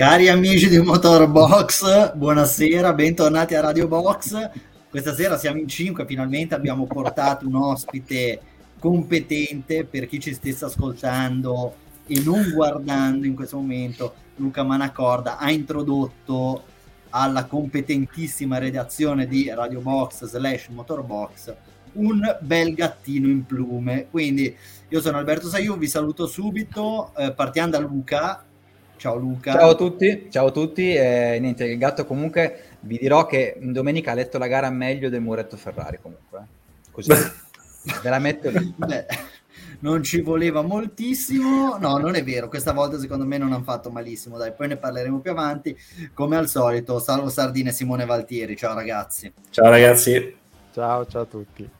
[0.00, 4.50] Cari amici di Motorbox, buonasera, bentornati a Radio Box.
[4.88, 8.40] Questa sera siamo in cinque, finalmente abbiamo portato un ospite
[8.78, 11.74] competente per chi ci stesse ascoltando
[12.06, 14.14] e non guardando in questo momento.
[14.36, 16.62] Luca Manacorda ha introdotto
[17.10, 21.54] alla competentissima redazione di Radio Box slash Motorbox
[21.92, 24.06] un bel gattino in plume.
[24.10, 24.56] Quindi
[24.88, 28.44] io sono Alberto Saiu, vi saluto subito, eh, partiamo da Luca.
[29.00, 29.52] Ciao Luca.
[29.52, 30.92] Ciao a tutti, ciao a tutti.
[30.92, 35.22] Eh, niente, il gatto comunque vi dirò che domenica ha letto la gara meglio del
[35.22, 36.38] muretto Ferrari comunque.
[36.38, 36.90] Eh.
[36.90, 37.08] Così.
[38.02, 38.74] Ve la metto lì.
[38.76, 39.06] Beh,
[39.78, 41.78] non ci voleva moltissimo.
[41.78, 42.48] No, non è vero.
[42.48, 44.36] Questa volta secondo me non hanno fatto malissimo.
[44.36, 45.74] Dai, poi ne parleremo più avanti.
[46.12, 48.54] Come al solito, salvo Sardine e Simone Valtieri.
[48.54, 49.32] Ciao ragazzi.
[49.48, 50.36] Ciao ragazzi.
[50.74, 51.70] Ciao, ciao a tutti.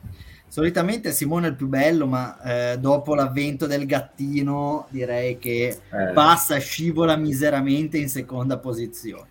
[0.51, 6.11] Solitamente Simone è il più bello, ma eh, dopo l'avvento del gattino direi che eh.
[6.13, 9.27] passa, scivola miseramente in seconda posizione.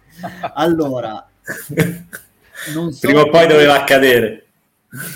[0.54, 1.28] Allora,
[2.72, 4.46] non so prima o poi doveva accadere.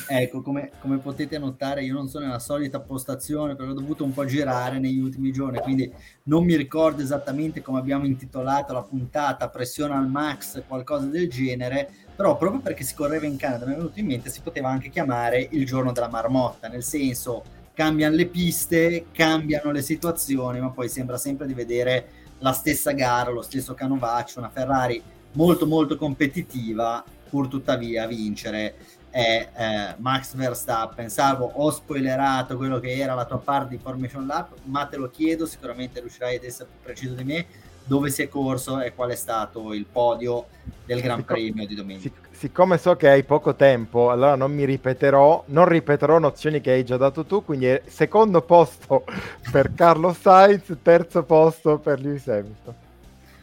[0.07, 4.13] Ecco, come, come, potete notare, io non sono nella solita postazione perché ho dovuto un
[4.13, 5.93] po' girare negli ultimi giorni, quindi
[6.25, 11.91] non mi ricordo esattamente come abbiamo intitolato la puntata, pressione al max, qualcosa del genere,
[12.15, 14.91] però proprio perché si correva in Canada mi è venuto in mente si poteva anche
[14.91, 17.43] chiamare il giorno della marmotta, nel senso
[17.75, 22.09] cambiano le piste, cambiano le situazioni, ma poi sembra sempre di vedere
[22.39, 25.03] la stessa gara, lo stesso canovaccio, una Ferrari
[25.33, 28.77] molto molto competitiva, pur tuttavia vincere
[29.15, 31.09] è eh, Max Verstappen.
[31.09, 35.09] Salvo, ho spoilerato quello che era la tua parte di Formation Lab, ma te lo
[35.09, 37.47] chiedo, sicuramente riuscirai ad essere più preciso di me
[37.85, 40.47] dove si è corso e qual è stato il podio
[40.85, 42.03] del Gran Siccome, Premio di domenica.
[42.03, 46.73] Sic- siccome so che hai poco tempo, allora non mi ripeterò, non ripeterò nozioni che
[46.73, 49.05] hai già dato tu, quindi secondo posto
[49.53, 52.75] per Carlo Sainz, terzo posto per Lewis Hamilton.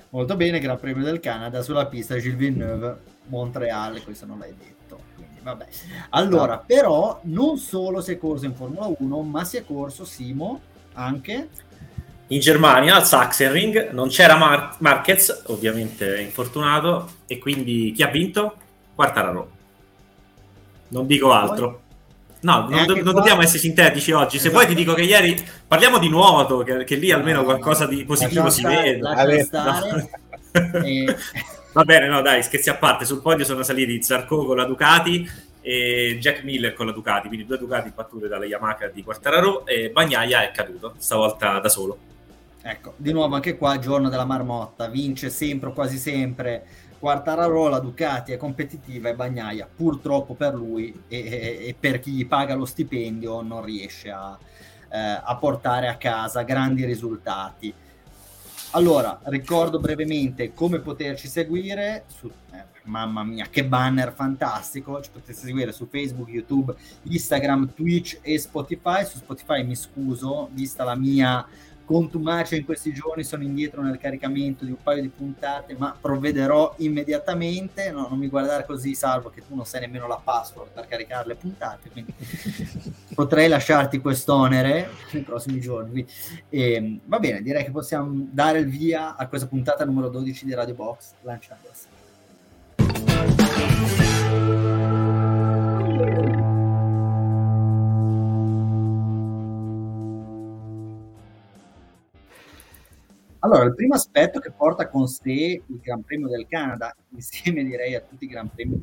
[0.10, 4.81] Molto bene, Gran Premio del Canada sulla pista Gilles Villeneuve, Montreal, questo non l'hai detto.
[5.42, 5.68] Vabbè.
[6.10, 6.64] Allora, no.
[6.66, 10.62] però non solo si è corso in Formula 1, ma si è corso Simo
[10.94, 11.50] anche
[12.32, 18.56] in Germania al Sachsenring non c'era Mar- Marquez, ovviamente infortunato, e quindi chi ha vinto?
[18.96, 19.50] Quartararo.
[20.90, 21.82] Non dico altro.
[22.42, 24.40] No, non, do- non, dobbiamo essere sintetici oggi.
[24.40, 28.06] Se vuoi ti dico che ieri parliamo di nuoto, che, che lì almeno qualcosa di
[28.06, 28.98] positivo si vede.
[28.98, 30.84] No.
[30.84, 31.16] e...
[31.74, 33.06] Va bene, no dai, scherzi a parte.
[33.06, 35.26] Sul podio sono saliti Zarco con la Ducati
[35.62, 39.90] e Jack Miller con la Ducati, quindi due Ducati battute dalla Yamaha di Quartararo e
[39.90, 41.98] Bagnaia è caduto, stavolta da solo.
[42.62, 46.66] Ecco, di nuovo anche qua giorno della marmotta, vince sempre, quasi sempre
[47.00, 52.12] Quartararo, la Ducati è competitiva e Bagnaia purtroppo per lui e, e, e per chi
[52.12, 54.38] gli paga lo stipendio non riesce a,
[54.92, 57.74] eh, a portare a casa grandi risultati.
[58.74, 65.02] Allora, ricordo brevemente come poterci seguire su, eh, mamma mia, che banner fantastico!
[65.02, 66.74] Ci potete seguire su Facebook, YouTube,
[67.04, 69.04] Instagram, Twitch e Spotify.
[69.06, 71.46] Su Spotify mi scuso, vista la mia
[71.84, 76.74] contumacia in questi giorni, sono indietro nel caricamento di un paio di puntate, ma provvederò
[76.78, 77.92] immediatamente.
[77.92, 81.28] No, non mi guardare così, salvo che tu non sai nemmeno la password per caricare
[81.28, 82.14] le puntate, quindi
[83.22, 86.04] potrei lasciarti quest'onere nei prossimi giorni.
[86.50, 90.46] E, ehm, va bene, direi che possiamo dare il via a questa puntata numero 12
[90.46, 91.74] di Radio Box, lanciando la
[103.44, 107.94] Allora, il primo aspetto che porta con sé il Gran Premio del Canada, insieme direi
[107.94, 108.80] a tutti i Gran Premi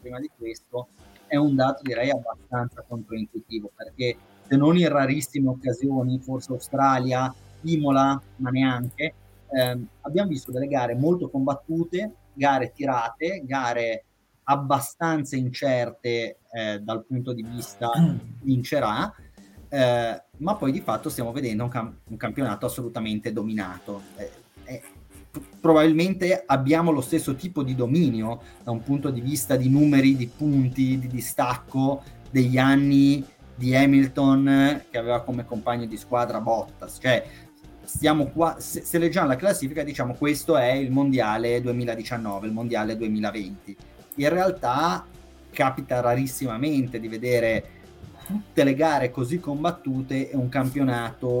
[0.00, 0.88] prima di questo,
[1.28, 4.16] è un dato direi abbastanza controintuitivo, perché
[4.48, 9.14] se non in rarissime occasioni, forse Australia, Imola, ma neanche,
[9.50, 14.04] ehm, abbiamo visto delle gare molto combattute, gare tirate, gare
[14.44, 17.90] abbastanza incerte eh, dal punto di vista
[18.42, 19.14] vincerà,
[19.68, 24.00] eh, ma poi di fatto stiamo vedendo un, cam- un campionato assolutamente dominato.
[24.16, 24.30] Eh,
[24.64, 24.82] eh,
[25.60, 30.26] probabilmente abbiamo lo stesso tipo di dominio da un punto di vista di numeri, di
[30.26, 36.98] punti, di distacco degli anni di Hamilton che aveva come compagno di squadra Bottas.
[37.00, 37.26] Cioè,
[37.82, 42.96] stiamo qua, se, se leggiamo la classifica, diciamo questo è il mondiale 2019, il mondiale
[42.96, 43.76] 2020.
[44.16, 45.04] In realtà
[45.50, 47.70] capita rarissimamente di vedere
[48.26, 51.38] tutte le gare così combattute e un campionato,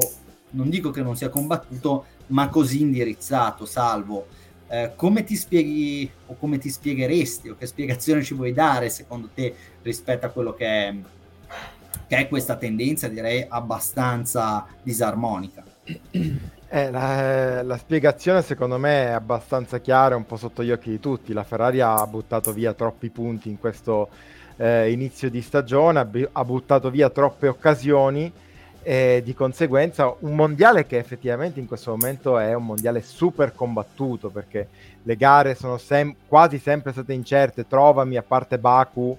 [0.50, 4.26] non dico che non sia combattuto, ma così indirizzato, salvo.
[4.70, 9.30] Eh, come ti spieghi o come ti spiegheresti o che spiegazione ci vuoi dare secondo
[9.32, 10.94] te rispetto a quello che è,
[12.06, 15.64] che è questa tendenza direi abbastanza disarmonica?
[16.70, 21.00] Eh, la, la, spiegazione secondo me è abbastanza chiara, un po' sotto gli occhi di
[21.00, 21.32] tutti.
[21.32, 24.10] La Ferrari ha buttato via troppi punti in questo
[24.56, 28.30] eh, inizio di stagione, ha, ha, buttato via troppe occasioni
[28.82, 34.30] e di conseguenza un mondiale che effettivamente in questo momento è un mondiale super combattuto
[34.30, 34.68] perché
[35.02, 37.66] le gare sono sem- quasi sempre state incerte.
[37.66, 39.16] Trovami a parte Baku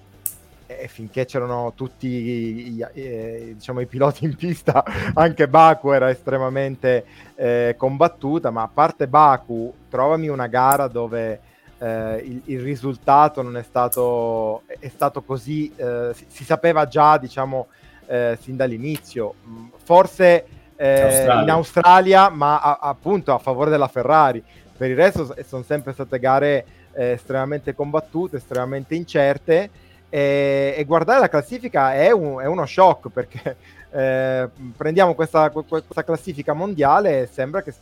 [0.78, 4.84] e finché c'erano tutti i, i, diciamo, i, piloti in pista,
[5.14, 7.04] anche Baku era estremamente
[7.34, 11.40] eh, combattuta, ma a parte Baku, trovami una gara dove
[11.78, 17.18] eh, il, il, risultato non è stato, è stato così, eh, si, si, sapeva già,
[17.18, 17.66] diciamo,
[18.10, 19.34] eh, sin dall'inizio.
[19.46, 21.42] Mm, forse eh, Australia.
[21.42, 24.42] in Australia, ma a, appunto a favore della Ferrari.
[24.76, 29.70] Per il resto sono sempre state gare eh, estremamente combattute, estremamente incerte
[30.08, 33.56] e, e guardare la classifica è, un, è uno shock perché
[33.92, 37.72] eh, prendiamo questa, questa, classifica mondiale e sembra che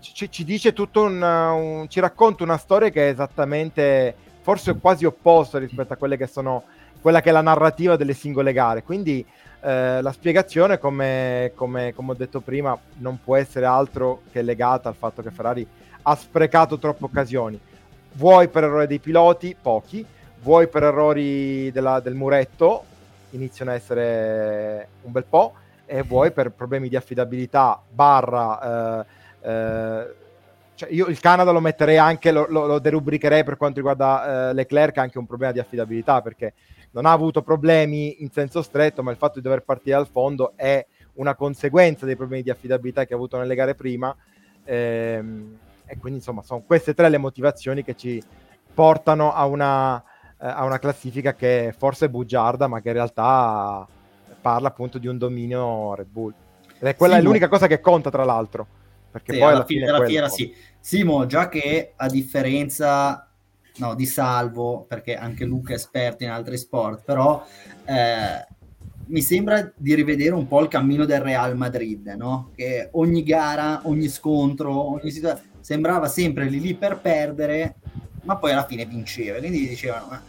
[0.00, 5.04] ci, ci dice tutto un, un, ci racconta una storia che è esattamente forse quasi
[5.04, 6.64] opposta rispetto a quelle che sono
[7.06, 8.82] quella che è la narrativa delle singole gare.
[8.82, 9.24] Quindi
[9.60, 14.88] eh, la spiegazione come, come, come ho detto prima non può essere altro che legata
[14.88, 15.64] al fatto che Ferrari
[16.02, 17.60] ha sprecato troppe occasioni.
[18.14, 19.54] Vuoi per errore dei piloti?
[19.54, 20.04] Pochi.
[20.42, 22.82] Vuoi per errori della, del muretto,
[23.30, 25.54] iniziano a essere un bel po',
[25.86, 29.04] e vuoi per problemi di affidabilità, barra...
[29.44, 30.14] Eh, eh,
[30.74, 34.54] cioè io il Canada lo metterei anche, lo, lo, lo derubricherei per quanto riguarda eh,
[34.54, 36.52] Leclerc anche un problema di affidabilità, perché
[36.96, 40.54] non ha avuto problemi in senso stretto, ma il fatto di dover partire dal fondo
[40.56, 40.84] è
[41.14, 44.16] una conseguenza dei problemi di affidabilità che ha avuto nelle gare prima.
[44.64, 48.20] Ehm, e quindi insomma sono queste tre le motivazioni che ci
[48.72, 50.02] portano a una,
[50.40, 53.86] eh, a una classifica che forse è bugiarda, ma che in realtà
[54.40, 56.32] parla appunto di un dominio Red Bull.
[56.78, 57.26] Ed è quella Simo.
[57.26, 58.66] è l'unica cosa che conta, tra l'altro.
[59.10, 60.54] Perché sì, poi alla, fine della fiera sì.
[60.80, 63.25] Simo, già che a differenza
[63.76, 67.44] no, di Salvo, perché anche Luca è esperto in altri sport, però
[67.84, 68.46] eh,
[69.06, 72.50] mi sembra di rivedere un po' il cammino del Real Madrid, no?
[72.54, 77.74] Che ogni gara, ogni scontro, ogni situazione sembrava sempre lì lì per perdere
[78.26, 79.38] ma poi alla fine vinceva.
[79.38, 80.22] Quindi dicevano, ma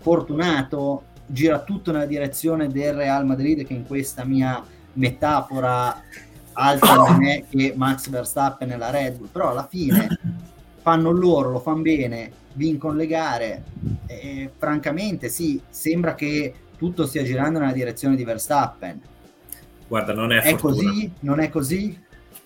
[0.00, 4.62] fortunato, gira tutto nella direzione del Real Madrid che in questa mia
[4.94, 6.02] metafora
[6.52, 10.18] altro non è che Max Verstappen e la Red Bull, però alla fine
[10.82, 13.64] fanno loro, lo fanno bene, vincono le gare
[14.06, 19.00] e francamente sì, sembra che tutto stia girando nella direzione di Verstappen.
[19.86, 21.10] Guarda, non è, è così?
[21.20, 22.02] Non è così?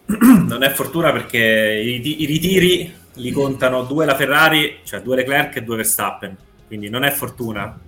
[0.46, 5.56] non è fortuna perché i, i ritiri li contano due la Ferrari, cioè due Leclerc
[5.56, 6.36] e due Verstappen.
[6.66, 7.78] Quindi non è fortuna,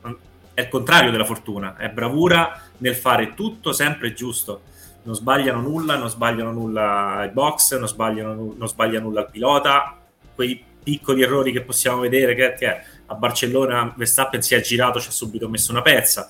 [0.55, 4.63] è il contrario della fortuna, è bravura nel fare tutto sempre giusto.
[5.03, 9.97] Non sbagliano nulla, non sbagliano nulla i box, non sbagliano, non sbaglia nulla il pilota.
[10.35, 15.09] Quei piccoli errori che possiamo vedere che, che a Barcellona Verstappen si è girato, ci
[15.09, 16.29] ha subito messo una pezza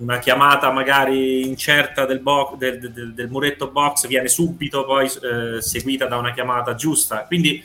[0.00, 5.60] una chiamata magari incerta del, bo- del, del, del muretto box viene subito poi eh,
[5.60, 7.24] seguita da una chiamata giusta.
[7.26, 7.62] Quindi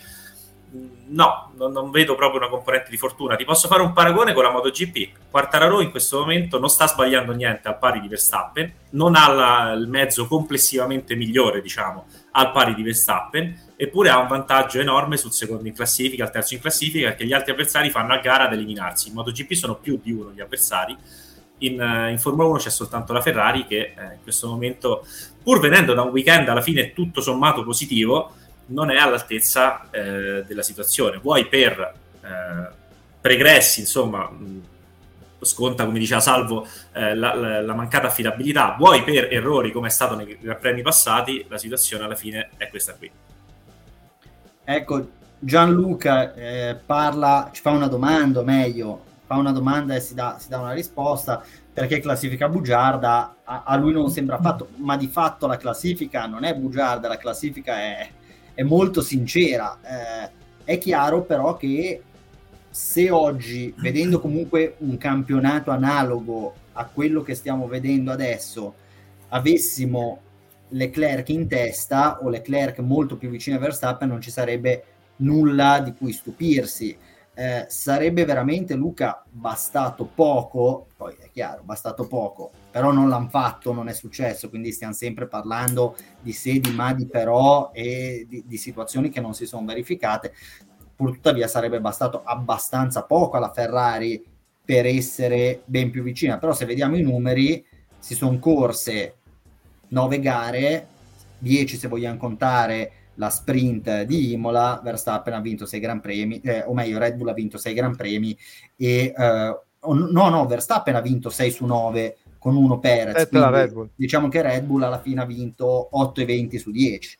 [1.07, 3.35] no, non, non, vedo proprio una componente di fortuna.
[3.35, 5.29] Ti posso fare un paragone con la MotoGP.
[5.29, 9.71] Quartararo in questo momento non sta sbagliando niente al pari di Verstappen, non ha la,
[9.71, 15.31] il mezzo complessivamente migliore, diciamo, al pari di Verstappen, eppure ha un vantaggio enorme sul
[15.31, 18.53] secondo in classifica, al terzo in classifica, perché gli altri avversari fanno a gara ad
[18.53, 19.09] eliminarsi.
[19.09, 20.95] In MotoGP sono più di uno gli avversari.
[21.59, 25.05] In, uh, in Formula 1 c'è soltanto la Ferrari che eh, in questo momento,
[25.41, 28.33] pur venendo da un weekend alla fine tutto sommato positivo,
[28.67, 31.17] non è all'altezza eh, della situazione.
[31.17, 32.73] Vuoi per eh,
[33.21, 34.61] pregressi, insomma, mh,
[35.41, 39.91] sconta, come diceva Salvo, eh, la, la, la, mancata affidabilità, vuoi per errori come è
[39.91, 43.09] stato nei premi passati, la situazione alla fine è questa qui.
[44.67, 50.37] Ecco, Gianluca eh, parla, ci fa una domanda, meglio, fa una domanda e si dà,
[50.39, 55.07] si dà una risposta perché classifica bugiarda a, a, lui non sembra affatto, ma di
[55.07, 58.09] fatto la classifica non è bugiarda, la classifica è,
[58.55, 59.77] è molto sincera.
[59.83, 60.29] Eh,
[60.63, 62.01] è chiaro però che
[62.69, 68.73] se oggi, vedendo comunque un campionato analogo a quello che stiamo vedendo adesso,
[69.29, 70.21] avessimo
[70.69, 74.83] Leclerc in testa o Leclerc molto più vicino a Verstappen, non ci sarebbe
[75.17, 76.97] nulla di cui stupirsi
[77.37, 83.73] eh, sarebbe veramente Luca bastato poco, poi è chiaro, bastato poco, però non l'hanno fatto,
[83.73, 88.43] non è successo, quindi stiamo sempre parlando di se, di ma, di però e di,
[88.45, 90.33] di situazioni che non si sono verificate.
[90.95, 94.23] Purtuttavia sarebbe bastato abbastanza poco alla Ferrari
[94.63, 97.65] per essere ben più vicina, però se vediamo i numeri,
[97.99, 99.15] si sono corse
[99.89, 100.87] nove gare,
[101.39, 106.63] 10 se vogliamo contare la sprint di Imola, Verstappen ha vinto 6 Gran Premi, eh,
[106.65, 108.37] o meglio Red Bull ha vinto 6 Gran Premi
[108.75, 113.27] e eh, no, no, Verstappen ha vinto 6 su 9 con uno Perez.
[113.27, 117.19] Quindi, diciamo che Red Bull alla fine ha vinto 8 e 20 su 10.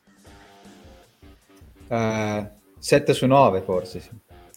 [1.88, 2.46] Uh,
[2.78, 4.10] 7 su 9 forse, sì.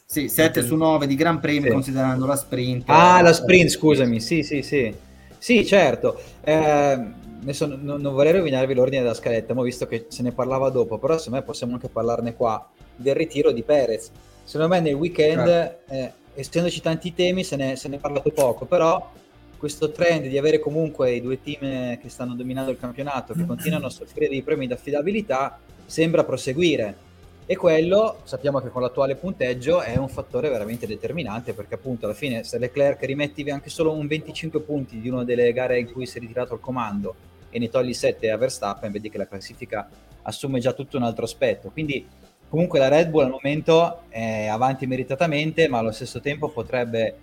[0.05, 1.71] Sì, 7 su 9 di Gran Premi sì.
[1.71, 2.83] considerando la sprint.
[2.87, 4.93] Ah, la sprint, scusami, sì, sì, sì.
[5.37, 6.19] Sì, certo.
[6.41, 7.03] Eh,
[7.41, 10.97] adesso non, non, vorrei rovinarvi l'ordine della scaletta, ma visto che se ne parlava dopo,
[10.97, 14.11] però secondo me possiamo anche parlarne qua, del ritiro di Perez.
[14.43, 15.93] Secondo me nel weekend, certo.
[15.93, 19.11] eh, essendoci tanti temi, se ne, se ne è parlato poco, però
[19.57, 23.87] questo trend di avere comunque i due team che stanno dominando il campionato, che continuano
[23.87, 27.07] a soffrire di problemi di affidabilità, sembra proseguire
[27.51, 32.13] e quello sappiamo che con l'attuale punteggio è un fattore veramente determinante perché appunto alla
[32.13, 36.05] fine se Leclerc rimetti anche solo un 25 punti di una delle gare in cui
[36.05, 37.15] si è ritirato il comando
[37.49, 39.89] e ne togli 7 a Verstappen vedi che la classifica
[40.23, 41.69] assume già tutto un altro aspetto.
[41.69, 42.07] Quindi
[42.47, 47.15] comunque la Red Bull al momento è avanti meritatamente ma allo stesso tempo potrebbe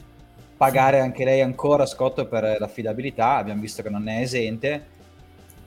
[0.57, 3.37] pagare anche lei ancora scotto per l'affidabilità.
[3.37, 4.95] Abbiamo visto che non è esente.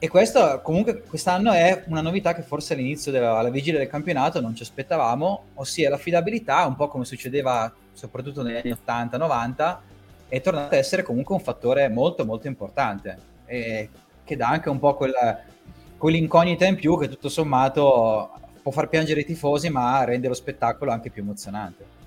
[0.02, 4.40] E questo comunque quest'anno è una novità che forse all'inizio, della, alla vigilia del campionato
[4.40, 9.78] non ci aspettavamo, ossia l'affidabilità, un po' come succedeva soprattutto negli anni 80-90,
[10.30, 13.18] è tornata ad essere comunque un fattore molto molto importante.
[13.46, 13.90] E
[14.30, 15.42] che dà anche un po' quella,
[15.98, 18.30] quell'incognita in più che tutto sommato
[18.62, 21.98] può far piangere i tifosi ma rende lo spettacolo anche più emozionante.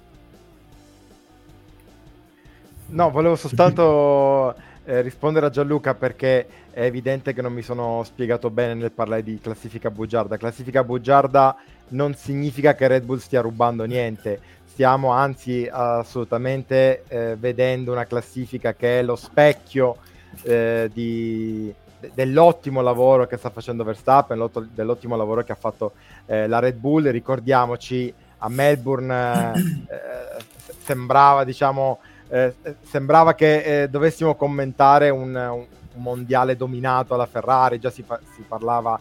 [2.90, 8.50] No, volevo soltanto eh, rispondere a Gianluca perché è evidente che non mi sono spiegato
[8.50, 10.36] bene nel parlare di classifica bugiarda.
[10.36, 11.56] Classifica bugiarda
[11.88, 18.74] non significa che Red Bull stia rubando niente, stiamo anzi assolutamente eh, vedendo una classifica
[18.74, 19.96] che è lo specchio
[20.42, 21.72] eh, di,
[22.14, 25.92] dell'ottimo lavoro che sta facendo Verstappen, dell'ottimo lavoro che ha fatto
[26.26, 27.11] eh, la Red Bull.
[27.11, 29.52] Ricordiamoci, a Melbourne
[29.88, 30.44] eh,
[30.85, 37.90] sembrava, diciamo, eh, sembrava che eh, dovessimo commentare un, un, mondiale dominato alla Ferrari, già
[37.90, 38.99] si, fa- si parlava,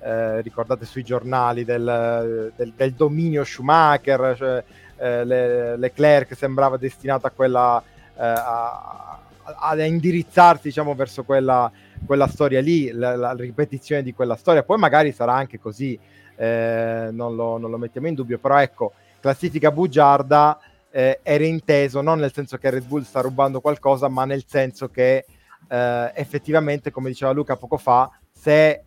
[0.00, 4.64] eh, ricordate sui giornali, del, del, del dominio Schumacher, cioè,
[4.96, 7.82] eh, le, Leclerc sembrava destinato a quella...
[8.16, 11.70] Eh, a, ad indirizzarsi diciamo verso quella,
[12.04, 14.62] quella storia lì, la, la, ripetizione di quella storia.
[14.62, 15.98] Poi magari sarà anche così,
[16.36, 20.58] eh, non lo, non, lo, mettiamo in dubbio, però ecco, classifica bugiarda
[20.90, 24.88] eh, era inteso non nel senso che Red Bull sta rubando qualcosa, ma nel senso
[24.88, 25.24] che
[25.68, 28.84] eh, effettivamente, come diceva Luca poco fa, se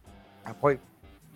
[0.59, 0.79] poi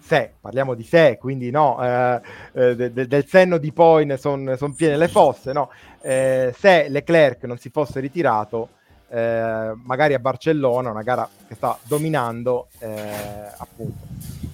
[0.02, 2.22] se, parliamo di se, quindi no, eh,
[2.54, 5.70] eh, de, de, del senno di poi ne sono son piene le fosse, no?
[6.02, 8.70] Eh, se Leclerc non si fosse ritirato,
[9.12, 12.70] eh, magari a Barcellona, una gara che sta dominando,
[13.58, 14.08] appunto,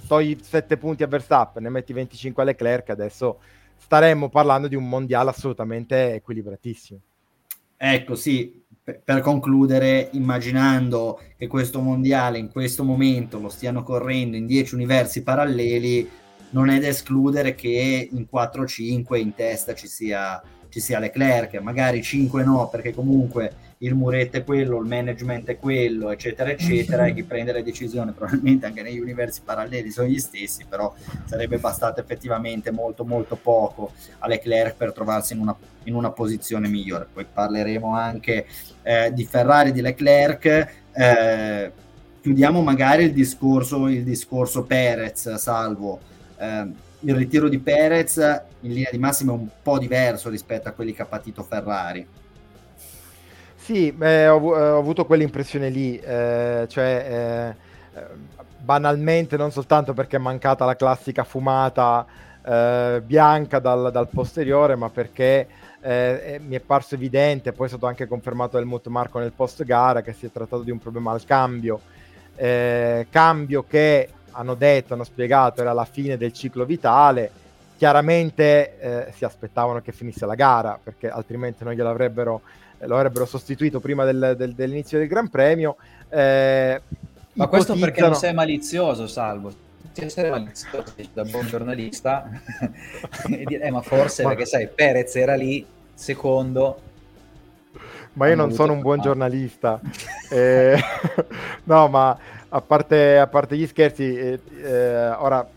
[0.07, 3.39] togli 7 punti a Verstappen, ne metti 25 a Leclerc, adesso
[3.77, 6.99] staremmo parlando di un mondiale assolutamente equilibratissimo.
[7.77, 14.47] Ecco, sì, per concludere, immaginando che questo mondiale in questo momento lo stiano correndo in
[14.47, 16.09] 10 universi paralleli,
[16.49, 22.01] non è da escludere che in 4-5 in testa ci sia, ci sia Leclerc, magari
[22.01, 27.13] 5 no, perché comunque il muretto è quello, il management è quello, eccetera, eccetera, e
[27.13, 30.93] chi prende le decisioni probabilmente anche negli universi paralleli sono gli stessi, però
[31.25, 36.67] sarebbe bastato effettivamente molto molto poco a Leclerc per trovarsi in una, in una posizione
[36.67, 37.07] migliore.
[37.11, 38.47] Poi parleremo anche
[38.81, 40.67] eh, di Ferrari, di Leclerc.
[40.91, 41.71] Eh,
[42.19, 45.99] chiudiamo magari il discorso, il discorso Perez, salvo.
[46.37, 48.17] Eh, il ritiro di Perez
[48.61, 52.25] in linea di massima è un po' diverso rispetto a quelli che ha patito Ferrari
[53.67, 57.55] sì, eh, ho, eh, ho, avuto quell'impressione lì, eh, cioè
[57.93, 58.01] eh,
[58.59, 62.05] banalmente non soltanto perché è mancata la classica fumata
[62.45, 65.47] eh, bianca dal, dal, posteriore, ma perché
[65.81, 70.01] eh, mi è parso evidente, poi è stato anche confermato Helmut Marco nel post gara,
[70.01, 71.81] che si è trattato di un problema al cambio,
[73.09, 77.31] cambio che hanno detto, hanno spiegato era la fine del ciclo vitale,
[77.75, 82.41] chiaramente si aspettavano che finisse la gara, perché altrimenti non gliel'avrebbero
[82.79, 85.77] lo avrebbero sostituito prima del, del, dell'inizio del Gran Premio.
[86.09, 86.81] Eh,
[87.33, 89.65] Ma questo perché non sei malizioso, Salvo.
[89.91, 92.29] Se essere malizioso da buon giornalista,
[93.29, 94.29] eh, ma forse ma...
[94.29, 96.81] perché sai, Perez era lì, secondo.
[98.13, 99.79] Ma io non sono un buon giornalista.
[100.29, 100.79] eh,
[101.65, 102.17] no, ma
[102.49, 105.47] a parte, a parte gli scherzi, eh, eh ora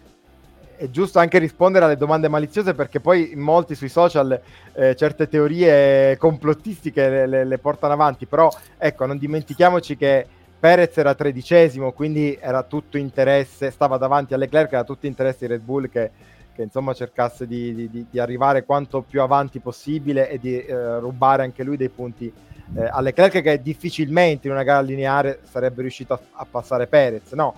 [0.81, 4.41] è giusto anche rispondere alle domande maliziose perché poi molti sui social
[4.73, 10.27] eh, certe teorie complottistiche le, le, le, portano avanti, però ecco, non dimentichiamoci che
[10.59, 15.53] Perez era tredicesimo, quindi era tutto interesse, stava davanti a Leclerc, era tutto interesse di
[15.53, 16.11] Red Bull che,
[16.55, 21.43] che insomma cercasse di, di, di, arrivare quanto più avanti possibile e di eh, rubare
[21.43, 22.33] anche lui dei punti
[22.75, 27.33] eh, a Leclerc che difficilmente in una gara lineare sarebbe riuscito a, a passare Perez,
[27.33, 27.55] no?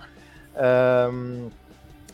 [0.56, 1.50] Ehm,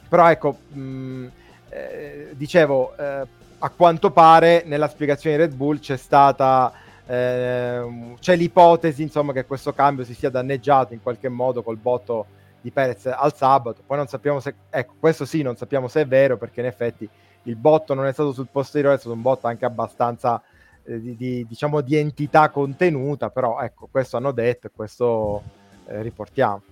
[0.09, 1.27] però ecco, mh,
[1.69, 3.27] eh, dicevo, eh,
[3.59, 6.73] a quanto pare nella spiegazione di Red Bull c'è stata
[7.07, 12.27] eh, c'è l'ipotesi insomma che questo cambio si sia danneggiato in qualche modo col botto
[12.61, 13.83] di Perez al sabato.
[13.85, 17.09] Poi non sappiamo se ecco questo sì non sappiamo se è vero perché in effetti
[17.45, 20.41] il botto non è stato sul posteriore è stato un botto anche abbastanza
[20.85, 25.43] eh, di, di, diciamo di entità contenuta però ecco questo hanno detto e questo
[25.87, 26.63] eh, riportiamo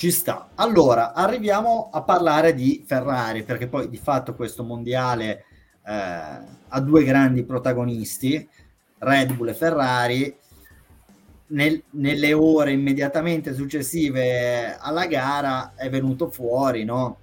[0.00, 0.48] ci sta.
[0.54, 5.44] Allora, arriviamo a parlare di Ferrari, perché poi di fatto questo mondiale
[5.84, 8.48] eh, ha due grandi protagonisti,
[8.96, 10.36] Red Bull e Ferrari.
[11.48, 17.18] Nel, nelle ore immediatamente successive alla gara è venuto fuori no?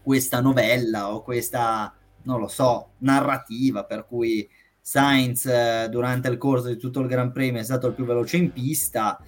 [0.00, 4.48] questa novella o questa, non lo so, narrativa per cui
[4.80, 8.36] Sainz eh, durante il corso di tutto il Gran Premio è stato il più veloce
[8.36, 9.20] in pista.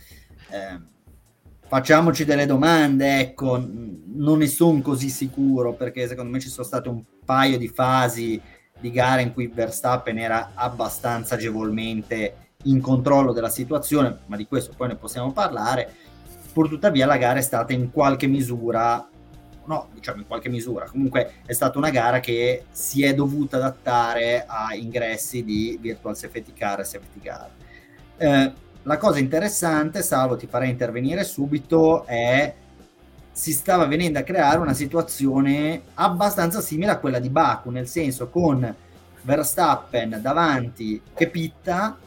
[0.48, 0.92] Eh,
[1.74, 6.88] facciamoci delle domande, ecco, non ne sono così sicuro perché secondo me ci sono state
[6.88, 8.40] un paio di fasi
[8.78, 14.72] di gara in cui Verstappen era abbastanza agevolmente in controllo della situazione, ma di questo
[14.76, 15.92] poi ne possiamo parlare.
[16.52, 19.08] Purtuttavia la gara è stata in qualche misura,
[19.64, 24.44] no, diciamo in qualche misura, comunque è stata una gara che si è dovuta adattare
[24.46, 27.50] a ingressi di virtual safety car e safety car.
[28.16, 28.52] Eh,
[28.84, 32.54] la cosa interessante, Salvo ti farei intervenire subito, è
[33.32, 38.28] si stava venendo a creare una situazione abbastanza simile a quella di Baku, nel senso
[38.28, 38.74] con
[39.22, 41.98] Verstappen davanti che pitta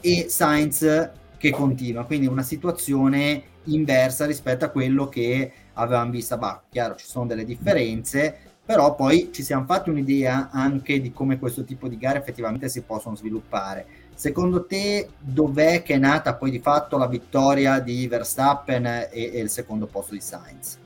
[0.00, 6.38] e Sainz che continua, quindi una situazione inversa rispetto a quello che avevamo visto a
[6.38, 6.64] Baku.
[6.70, 11.64] Chiaro, ci sono delle differenze, però poi ci siamo fatti un'idea anche di come questo
[11.64, 16.60] tipo di gare effettivamente si possono sviluppare Secondo te dov'è che è nata poi di
[16.60, 20.78] fatto la vittoria di Verstappen e, e il secondo posto di Sainz?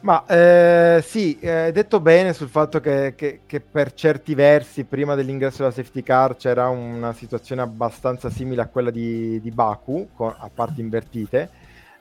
[0.00, 5.14] Ma eh, sì, eh, detto bene sul fatto che, che, che, per certi versi prima
[5.14, 10.34] dell'ingresso della safety car c'era una situazione abbastanza simile a quella di, di Baku, con,
[10.36, 11.48] a parti invertite.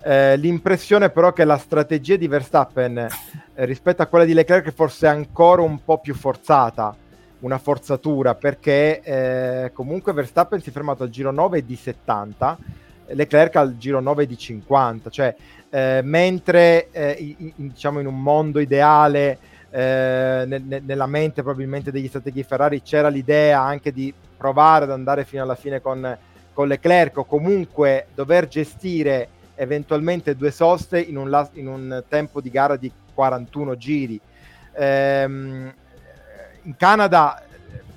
[0.03, 3.09] Eh, l'impressione però che la strategia di Verstappen eh,
[3.65, 6.93] rispetto a quella di Leclerc fosse ancora un po' più forzata
[7.43, 12.57] una forzatura perché eh, comunque Verstappen si è fermato al giro 9 di 70
[13.07, 15.35] Leclerc al giro 9 di 50 cioè
[15.69, 19.37] eh, mentre eh, in, diciamo in un mondo ideale
[19.69, 24.91] eh, ne, ne, nella mente probabilmente degli strateghi Ferrari c'era l'idea anche di provare ad
[24.91, 26.17] andare fino alla fine con,
[26.53, 32.49] con Leclerc o comunque dover gestire eventualmente due soste in un, in un tempo di
[32.49, 34.19] gara di 41 giri.
[34.75, 35.73] Ehm,
[36.63, 37.41] in Canada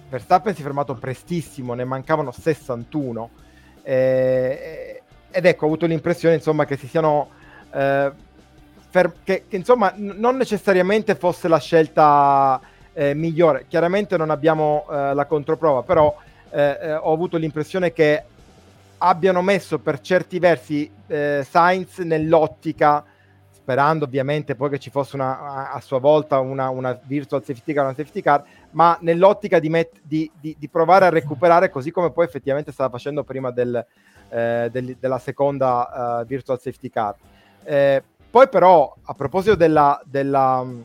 [0.09, 3.31] Verstappen si è fermato prestissimo, ne mancavano 61
[3.83, 7.31] eh, ed ecco ho avuto l'impressione insomma che si siano
[7.73, 8.13] eh,
[8.89, 12.61] fer- che, che, insomma n- non necessariamente fosse la scelta
[12.93, 13.67] eh, migliore.
[13.69, 16.17] Chiaramente non abbiamo eh, la controprova però
[16.51, 18.23] eh, eh, ho avuto l'impressione che
[18.99, 23.05] abbiano messo per certi versi Sainz nell'ottica
[23.67, 27.85] sperando ovviamente poi che ci fosse una, a sua volta una, una virtual safety car,
[27.85, 32.13] una safety car, ma nell'ottica di, met- di, di, di, provare a recuperare così come
[32.13, 33.85] poi effettivamente stava facendo prima del,
[34.29, 37.17] eh, del, della seconda uh, virtual safety car.
[37.65, 40.85] Eh, poi però a proposito della, della um,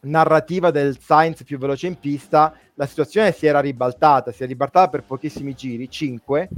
[0.00, 4.90] narrativa del Sainz più veloce in pista, la situazione si era ribaltata, si è ribaltata
[4.90, 6.48] per pochissimi giri, 5,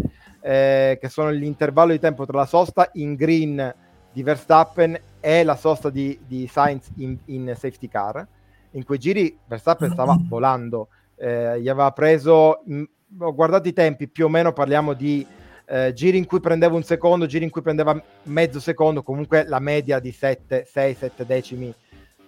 [0.40, 3.83] eh, che sono l'intervallo di tempo tra la sosta in green
[4.14, 8.24] di Verstappen e la sosta di, di Sainz in, in, safety car.
[8.70, 12.83] In quei giri Verstappen stava volando, eh, gli aveva preso, mh,
[13.18, 15.27] ho guardato i tempi, più o meno parliamo di
[15.66, 19.59] eh, giri in cui prendeva un secondo, giri in cui prendeva mezzo secondo, comunque la
[19.59, 21.74] media di 7, 6, 7 decimi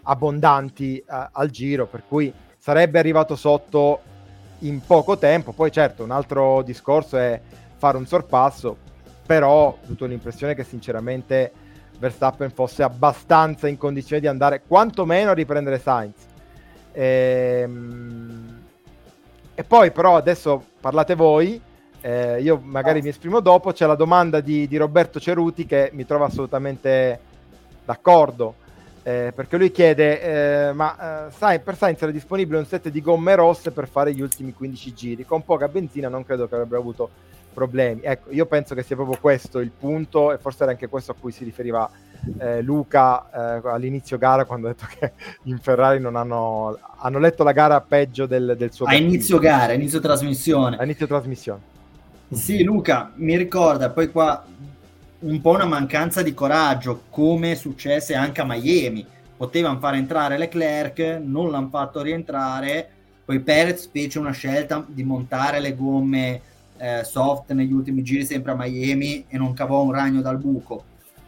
[0.03, 4.01] abbondanti eh, al giro, per cui sarebbe arrivato sotto
[4.61, 5.53] in poco tempo.
[5.53, 7.41] Poi certo, un altro discorso è
[7.77, 8.77] fare un sorpasso,
[9.25, 11.53] però ho avuto l'impressione che sinceramente
[11.99, 16.15] Verstappen fosse abbastanza in condizione di andare quantomeno a riprendere Sainz.
[16.93, 18.63] E, ehm,
[19.55, 21.61] e poi però adesso parlate voi,
[22.01, 26.05] eh, io magari mi esprimo dopo, c'è la domanda di, di Roberto Ceruti che mi
[26.05, 27.19] trova assolutamente
[27.85, 28.55] d'accordo.
[29.03, 30.21] Eh, perché lui chiede:
[30.69, 34.13] eh, Ma eh, sai, per Sainz era disponibile un set di gomme rosse per fare
[34.13, 35.25] gli ultimi 15 giri.
[35.25, 37.11] Con poca benzina non credo che avrebbero avuto
[37.57, 38.03] problemi.
[38.03, 41.15] Ecco, io penso che sia proprio questo il punto e forse era anche questo a
[41.19, 41.91] cui si riferiva
[42.39, 45.13] eh, Luca eh, all'inizio gara quando ha detto che
[45.45, 48.85] in Ferrari non hanno, hanno letto la gara peggio del, del suo...
[48.85, 50.77] A inizio gara, inizio trasmissione.
[50.77, 51.75] A inizio trasmissione.
[52.31, 54.45] Sì, Luca, mi ricorda poi qua
[55.19, 59.07] un po' una mancanza di coraggio, come successe anche a Miami.
[59.35, 62.89] Potevano far entrare Leclerc, non l'hanno fatto rientrare,
[63.25, 66.41] poi Perez fece una scelta di montare le gomme
[66.79, 70.85] eh, soft negli ultimi giri sempre a Miami e non cavò un ragno dal buco.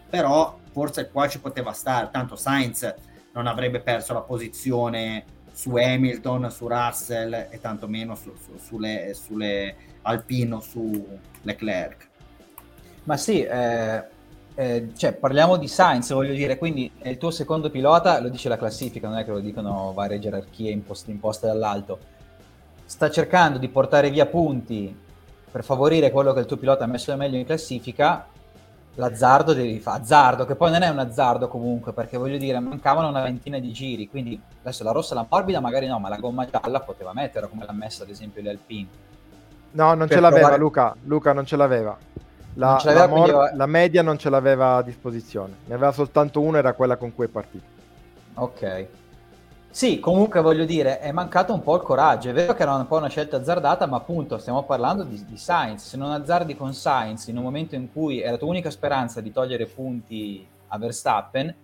[0.08, 2.94] Però forse qua ci poteva stare, tanto Sainz
[3.32, 9.74] non avrebbe perso la posizione su Hamilton, su Russell e tantomeno su, su, sulle, sulle
[10.02, 12.08] Alpine o su Leclerc.
[13.04, 14.04] Ma sì, eh,
[14.54, 18.48] eh, cioè, parliamo di Sainz, voglio dire, quindi è il tuo secondo pilota, lo dice
[18.48, 21.98] la classifica, non è che lo dicono varie gerarchie imposte, imposte dall'alto.
[22.84, 24.94] Sta cercando di portare via punti
[25.50, 28.26] per favorire quello che il tuo pilota ha messo meglio in classifica,
[28.94, 30.00] l'azzardo devi fare.
[30.00, 33.72] Azzardo, che poi non è un azzardo comunque, perché voglio dire, mancavano una ventina di
[33.72, 37.48] giri, quindi adesso la rossa, la morbida magari no, ma la gomma gialla poteva metterla
[37.48, 38.88] come l'ha messa ad esempio l'Alpine.
[39.70, 40.58] No, non ce l'aveva provare...
[40.58, 41.96] Luca, Luca non ce l'aveva.
[42.54, 43.50] La, la, mor- io...
[43.54, 47.26] la, media non ce l'aveva a disposizione, ne aveva soltanto una, era quella con cui
[47.26, 47.64] è partito.
[48.34, 48.86] Ok.
[49.78, 52.30] Sì, comunque voglio dire, è mancato un po' il coraggio.
[52.30, 55.36] È vero che era un po' una scelta azzardata, ma appunto stiamo parlando di, di
[55.36, 55.86] Sainz.
[55.86, 59.20] Se non azzardi con Sainz in un momento in cui è la tua unica speranza
[59.20, 61.54] di togliere punti a Verstappen,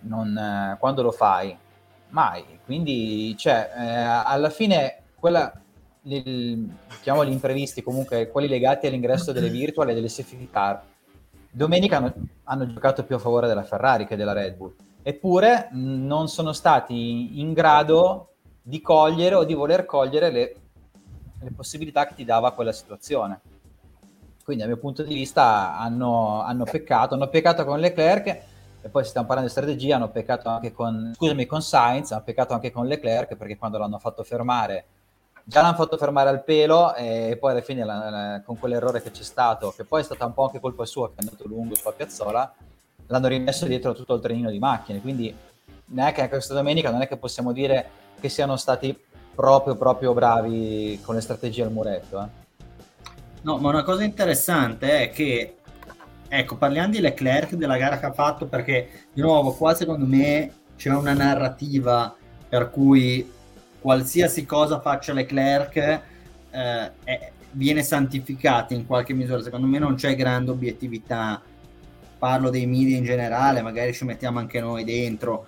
[0.00, 1.56] non, eh, quando lo fai?
[2.10, 2.44] Mai.
[2.62, 5.50] Quindi, cioè, eh, alla fine, quella,
[6.02, 10.82] li, chiamiamoli imprevisti, comunque quelli legati all'ingresso delle virtual e delle safety car,
[11.50, 12.12] domenica hanno,
[12.44, 14.74] hanno giocato più a favore della Ferrari che della Red Bull.
[15.08, 20.56] Eppure non sono stati in grado di cogliere o di voler cogliere le,
[21.38, 23.40] le possibilità che ti dava quella situazione.
[24.42, 27.14] Quindi, dal mio punto di vista, hanno, hanno peccato.
[27.14, 31.46] Hanno peccato con Leclerc e poi stiamo parlando di strategia, hanno peccato anche con, scusami,
[31.46, 34.86] con Sainz, hanno peccato anche con Leclerc perché quando l'hanno fatto fermare
[35.44, 39.12] già l'hanno fatto fermare al pelo e poi alla fine la, la, con quell'errore che
[39.12, 41.76] c'è stato, che poi è stata un po' anche colpa sua che è andato lungo
[41.76, 42.52] sulla piazzola,
[43.06, 45.34] l'hanno rimesso dietro tutto il trenino di macchine, quindi
[45.86, 47.88] neanche anche questa domenica non è che possiamo dire
[48.20, 48.98] che siano stati
[49.34, 52.22] proprio proprio bravi con le strategie al muretto.
[52.22, 52.44] Eh.
[53.42, 55.56] No, ma una cosa interessante è che,
[56.26, 60.52] ecco, parliamo di Leclerc, della gara che ha fatto, perché di nuovo qua secondo me
[60.76, 62.14] c'è una narrativa
[62.48, 63.30] per cui
[63.80, 69.42] qualsiasi cosa faccia Leclerc eh, è, viene santificata in qualche misura.
[69.42, 71.40] Secondo me non c'è grande obiettività.
[72.26, 75.46] Parlo dei media in generale, magari ci mettiamo anche noi dentro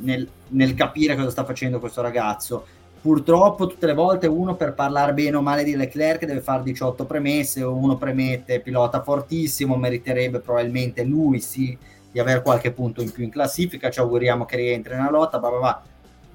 [0.00, 2.66] nel, nel capire cosa sta facendo questo ragazzo.
[3.00, 7.06] Purtroppo tutte le volte uno per parlare bene o male di Leclerc deve fare 18
[7.06, 11.74] premesse o uno premette pilota fortissimo, meriterebbe probabilmente lui sì
[12.12, 15.48] di avere qualche punto in più in classifica, ci auguriamo che rientri nella lotta, bah
[15.48, 15.82] bah bah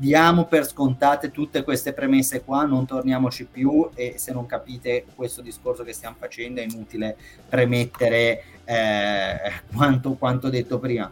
[0.04, 5.42] diamo per scontate tutte queste premesse qua, non torniamoci più e se non capite questo
[5.42, 7.16] discorso che stiamo facendo è inutile
[7.48, 9.38] premettere eh,
[9.74, 11.10] quanto, quanto detto prima.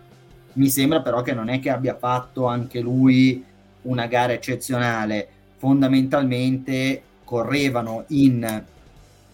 [0.54, 3.42] Mi sembra però che non è che abbia fatto anche lui
[3.84, 5.26] una gara eccezionale,
[5.56, 8.64] fondamentalmente correvano in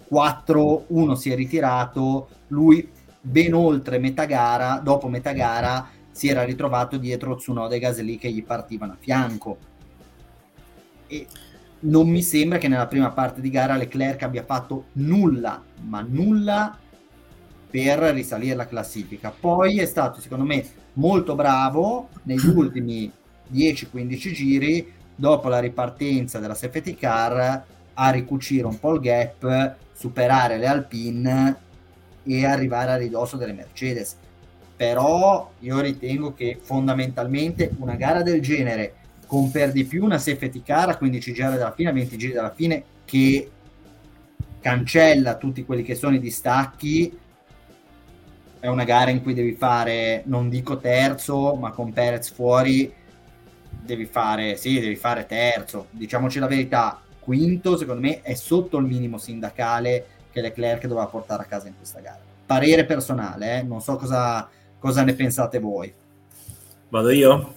[0.07, 2.87] 4, uno si è ritirato, lui
[3.19, 8.31] ben oltre metà gara, dopo metà gara si era ritrovato dietro Tsunoda e Gasly che
[8.31, 9.57] gli partivano a fianco.
[11.05, 11.27] E
[11.81, 16.75] non mi sembra che nella prima parte di gara Leclerc abbia fatto nulla, ma nulla
[17.69, 19.29] per risalire la classifica.
[19.29, 23.11] Poi è stato, secondo me, molto bravo negli ultimi
[23.53, 30.57] 10-15 giri, dopo la ripartenza della safety car, a ricucire un po' il gap, superare
[30.57, 31.57] le Alpine
[32.23, 34.17] e arrivare a ridosso delle Mercedes
[34.77, 38.93] però io ritengo che fondamentalmente una gara del genere
[39.25, 42.33] con per di più una safety car a 15 giri dalla fine, a 20 giri
[42.33, 43.51] dalla fine, che
[44.61, 47.19] cancella tutti quelli che sono i distacchi,
[48.59, 52.93] è una gara in cui devi fare, non dico terzo, ma con Perez fuori,
[53.81, 55.87] devi fare, sì, devi fare terzo.
[55.89, 61.43] Diciamoci la verità, quinto secondo me è sotto il minimo sindacale che Leclerc doveva portare
[61.43, 62.19] a casa in questa gara.
[62.45, 63.63] Parere personale, eh?
[63.63, 64.47] non so cosa
[64.79, 65.93] Cosa ne pensate voi?
[66.89, 67.55] Vado io?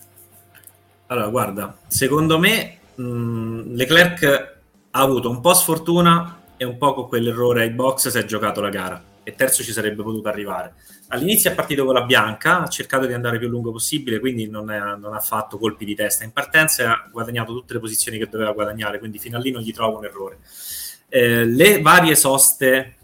[1.07, 4.59] Allora, guarda, secondo me mh, mm, Leclerc
[4.91, 8.61] ha avuto un po' sfortuna e un po' con quell'errore ai box si è giocato
[8.61, 10.75] la gara e terzo ci sarebbe potuto arrivare.
[11.09, 14.71] All'inizio è partito con la bianca, ha cercato di andare più lungo possibile, quindi non,
[14.71, 18.19] è, non, ha fatto colpi di testa in partenza e ha guadagnato tutte le posizioni
[18.19, 20.39] che doveva guadagnare, quindi fino a lì non gli trovo un errore.
[21.09, 22.97] Eh, le varie soste.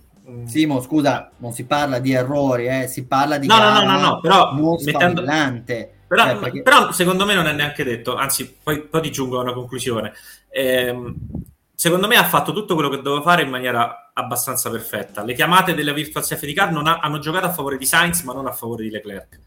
[0.47, 4.01] Simo, scusa, non si parla di errori, eh, si parla di no, no, no, no,
[4.01, 5.23] no, però non mettendo...
[5.23, 6.63] Però, cioè, perché...
[6.63, 10.13] però, secondo me non è neanche detto, anzi, poi, poi ti giungo a una conclusione.
[10.49, 11.15] Eh,
[11.75, 15.23] secondo me ha fatto tutto quello che doveva fare in maniera abbastanza perfetta.
[15.23, 18.47] Le chiamate della Virtual Safety Car ha, hanno giocato a favore di Sainz, ma non
[18.47, 19.41] a favore di Leclerc.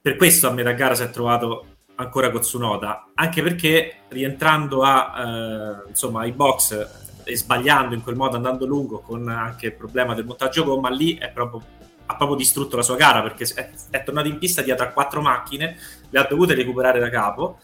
[0.00, 1.66] Per questo a metà gara si è trovato
[1.96, 8.14] ancora con Tsunoda, anche perché rientrando a, eh, insomma, ai box e sbagliando in quel
[8.14, 11.60] modo, andando lungo, con anche il problema del montaggio gomma, lì proprio,
[12.06, 15.20] ha proprio distrutto la sua gara perché è, è tornato in pista dietro a quattro
[15.20, 15.76] macchine,
[16.08, 17.58] le ha dovute recuperare da capo.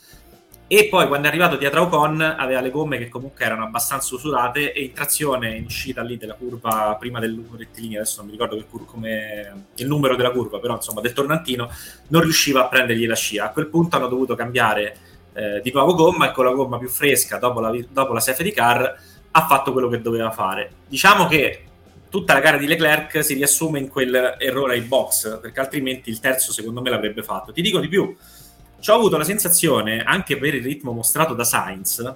[0.66, 4.14] E poi quando è arrivato dietro a Ocon aveva le gomme che comunque erano abbastanza
[4.14, 8.32] usurate e in trazione in uscita lì della curva prima del rettilineo, adesso non mi
[8.32, 11.70] ricordo che cur- come il numero della curva, però insomma del tornantino,
[12.08, 13.44] non riusciva a prendergli la scia.
[13.44, 14.96] A quel punto hanno dovuto cambiare
[15.34, 18.50] eh, di nuovo gomma e con la gomma più fresca dopo la, dopo la safety
[18.50, 18.98] car
[19.32, 20.70] ha fatto quello che doveva fare.
[20.88, 21.64] Diciamo che
[22.08, 26.52] tutta la gara di Leclerc si riassume in quell'errore ai box, perché altrimenti il terzo
[26.52, 27.52] secondo me l'avrebbe fatto.
[27.52, 28.14] Ti dico di più,
[28.80, 32.14] ci ho avuto la sensazione, anche per il ritmo mostrato da Sainz,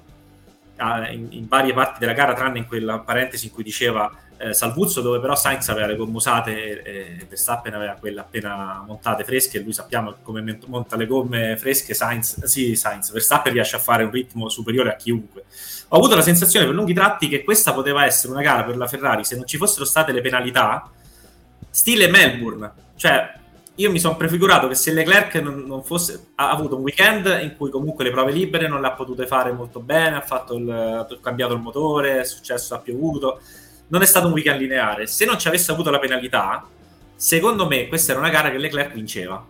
[1.11, 5.01] in, in varie parti della gara, tranne in quella parentesi in cui diceva eh, Salvuzzo,
[5.01, 9.61] dove però Sainz aveva le gomme usate e Verstappen aveva quelle appena montate fresche.
[9.61, 11.95] Lui sappiamo come monta le gomme fresche.
[11.95, 15.45] Sainz, sì, Sainz, Verstappen riesce a fare un ritmo superiore a chiunque.
[15.89, 18.87] Ho avuto la sensazione per lunghi tratti che questa poteva essere una gara per la
[18.87, 20.91] Ferrari se non ci fossero state le penalità,
[21.71, 22.73] stile Melbourne.
[22.97, 23.35] Cioè,
[23.77, 27.57] io mi sono prefigurato che se Leclerc non, non fosse, ha avuto un weekend in
[27.57, 31.07] cui comunque le prove libere non le ha potute fare molto bene, ha, il, ha
[31.21, 33.41] cambiato il motore, è successo, ha piovuto
[33.89, 35.07] non è stato un weekend lineare.
[35.07, 36.67] Se non ci avesse avuto la penalità,
[37.15, 39.45] secondo me questa era una gara che Leclerc vinceva.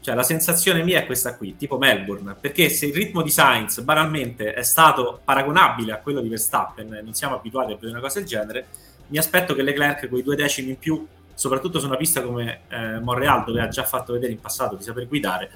[0.00, 3.80] Cioè la sensazione mia è questa qui, tipo Melbourne, perché se il ritmo di Sainz
[3.80, 8.18] banalmente è stato paragonabile a quello di Verstappen, non siamo abituati a vedere una cosa
[8.18, 8.66] del genere,
[9.06, 12.60] mi aspetto che Leclerc con i due decimi in più, soprattutto su una pista come
[12.68, 15.50] eh, Monreal, dove ha già fatto vedere in passato di saper guidare,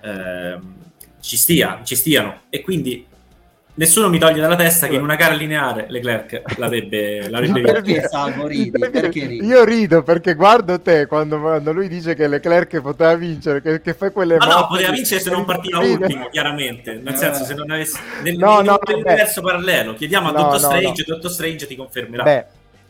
[0.00, 0.58] eh,
[1.20, 2.40] ci, stia, ci stiano.
[2.48, 3.06] E quindi
[3.78, 8.46] nessuno mi toglie dalla testa che in una gara lineare Leclerc l'avrebbe, l'avrebbe perché salvo
[8.46, 8.70] ridi?
[8.98, 9.46] Perché ridi?
[9.46, 13.94] Io rido perché guardo te quando, quando, lui dice che Leclerc poteva vincere, che, che
[13.94, 16.94] fai quelle Ma no, poteva vincere se non partiva ultimo, chiaramente.
[16.94, 19.94] Nel senso, se non avesse nel, no, no, un universo parallelo.
[19.94, 21.14] Chiediamo a no, Dottor Strange, no.
[21.14, 22.22] Dottor Strange ti confermerà.
[22.22, 22.44] Beh,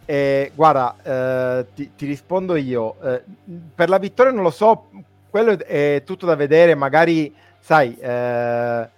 [0.06, 2.96] eh, guarda, eh, ti, ti, rispondo io.
[3.02, 3.22] Eh,
[3.74, 4.88] per la vittoria non lo so,
[5.28, 8.88] quello è tutto da vedere, magari, sai, eh,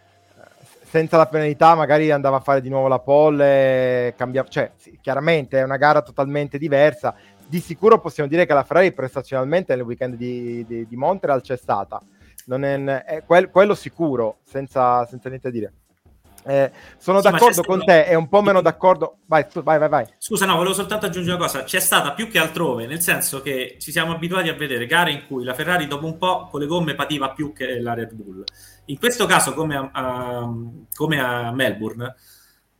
[0.91, 5.61] senza la penalità magari andava a fare di nuovo la pole, cambiava, cioè sì, chiaramente
[5.61, 7.15] è una gara totalmente diversa.
[7.47, 11.57] Di sicuro possiamo dire che la Ferrari prestazionalmente nel weekend di, di, di Montreal c'è
[11.57, 12.03] stata,
[12.45, 15.73] è, è quel, quello sicuro, senza, senza niente da dire.
[16.45, 19.19] Eh, sono sì, d'accordo con te, è un po' meno d'accordo.
[19.27, 20.07] Vai, vai, vai, vai.
[20.19, 21.65] Scusa, no, volevo soltanto aggiungere una cosa.
[21.65, 25.27] C'è stata più che altrove, nel senso che ci siamo abituati a vedere gare in
[25.27, 28.45] cui la Ferrari dopo un po' con le gomme pativa più che la Red Bull.
[28.87, 30.53] In questo caso, come a, a,
[30.95, 32.15] come a Melbourne,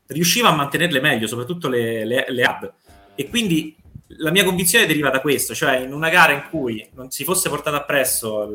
[0.07, 2.73] riusciva a mantenerle meglio, soprattutto le, le, le hub.
[3.15, 3.77] E quindi
[4.19, 7.49] la mia convinzione deriva da questo, cioè in una gara in cui non si fosse
[7.49, 8.49] portato appresso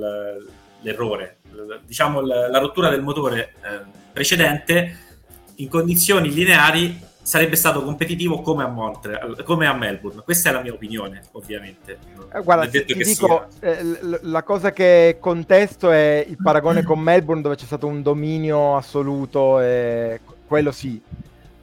[0.81, 1.37] l'errore,
[1.85, 4.97] diciamo la rottura del motore eh, precedente,
[5.55, 10.21] in condizioni lineari sarebbe stato competitivo come a, Montreal, come a Melbourne.
[10.21, 11.97] Questa è la mia opinione, ovviamente.
[12.31, 17.55] Eh, guarda, ti dico, eh, la cosa che contesto è il paragone con Melbourne dove
[17.55, 21.01] c'è stato un dominio assoluto e quello sì.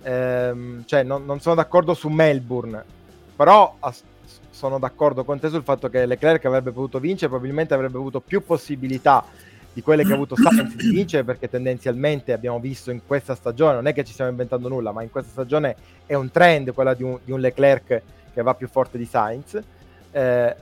[0.02, 2.84] Ehm, cioè, non, non, sono d'accordo su Melbourne,
[3.36, 4.02] però as-
[4.50, 8.44] sono d'accordo con te sul fatto che Leclerc avrebbe potuto vincere, probabilmente avrebbe avuto più
[8.44, 9.24] possibilità
[9.72, 13.74] di quelle che ha avuto Sainz di vincere perché tendenzialmente abbiamo visto in questa stagione,
[13.74, 16.94] non è che ci stiamo inventando nulla, ma in questa stagione è un trend quella
[16.94, 19.60] di un, di un Leclerc che va più forte di Sainz.
[20.10, 20.56] Eh,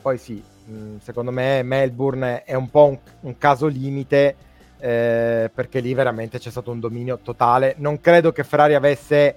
[0.00, 4.36] poi sì, mh, secondo me Melbourne è un po' un, un caso limite
[4.78, 7.74] eh, perché lì veramente c'è stato un dominio totale.
[7.78, 9.36] Non credo che Ferrari avesse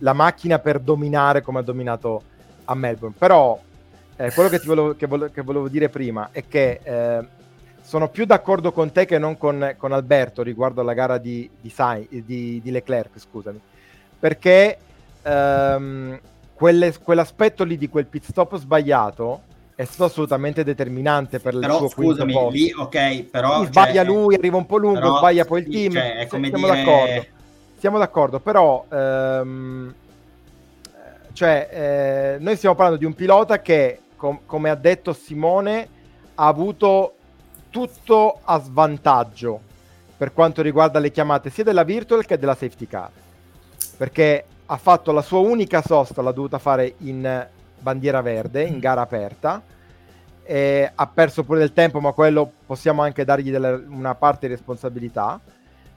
[0.00, 2.22] la macchina per dominare come ha dominato
[2.64, 3.58] a Melbourne, però
[4.16, 7.26] eh, quello che, volevo, che, volevo, che, volevo, dire prima è che eh,
[7.86, 11.70] sono più d'accordo con te che non con, con Alberto riguardo alla gara di, di,
[11.70, 13.60] Sainz, di, di Leclerc, scusami,
[14.18, 14.76] perché
[15.22, 16.18] um,
[16.52, 19.42] quelle, quell'aspetto lì di quel pit stop sbagliato
[19.76, 22.56] è stato assolutamente determinante per però, il suo scusami, quinto posto.
[22.56, 23.60] Lì, ok, però...
[23.60, 26.26] Sì, sbaglia cioè, lui, arriva un po' lungo, però, sbaglia poi il team, cioè, è
[26.26, 26.82] come siamo dire...
[26.84, 27.26] d'accordo.
[27.78, 28.84] Siamo d'accordo, però...
[28.88, 29.94] Um,
[31.34, 35.88] cioè, eh, noi stiamo parlando di un pilota che, com- come ha detto Simone,
[36.34, 37.15] ha avuto
[37.76, 39.60] tutto a svantaggio
[40.16, 43.10] per quanto riguarda le chiamate sia della virtual che della safety car.
[43.98, 47.46] Perché ha fatto la sua unica sosta, l'ha dovuta fare in
[47.78, 49.62] bandiera verde, in gara aperta.
[50.42, 54.54] E ha perso pure del tempo, ma quello possiamo anche dargli delle, una parte di
[54.54, 55.38] responsabilità.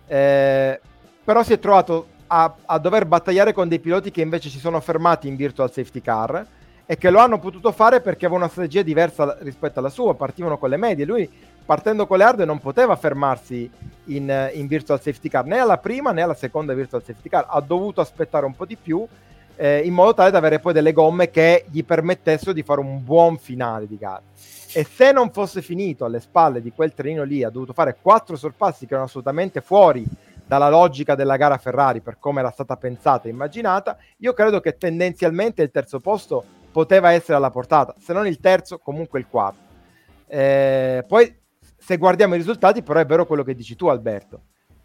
[0.06, 0.82] Eh,
[1.24, 4.82] però si è trovato a, a, dover battagliare con dei piloti che invece si sono
[4.82, 6.46] fermati in virtual safety car
[6.86, 10.58] e che lo hanno potuto fare perché avevano una strategia diversa rispetto alla sua, partivano
[10.58, 11.06] con le medie.
[11.06, 11.30] Lui
[11.69, 13.69] partendo con le hard non poteva fermarsi
[14.05, 17.62] in, in, virtual safety car né alla prima né alla seconda virtual safety car, ha
[17.62, 19.08] dovuto aspettare un po' di più
[19.55, 23.03] eh, in modo tale da avere poi delle gomme che gli permettessero di fare un
[23.03, 24.23] buon finale di gara.
[24.73, 28.36] E se non fosse finito alle spalle di quel trenino lì, ha dovuto fare quattro
[28.36, 30.03] sorpassi che erano assolutamente fuori
[30.47, 34.75] dalla logica della gara Ferrari per come era stata pensata e immaginata, io credo che
[34.75, 39.67] tendenzialmente il terzo posto poteva essere alla portata, se non il terzo, comunque il quarto.
[40.25, 41.38] Eh, poi
[41.80, 44.42] se guardiamo i risultati, però è vero quello che dici tu, Alberto.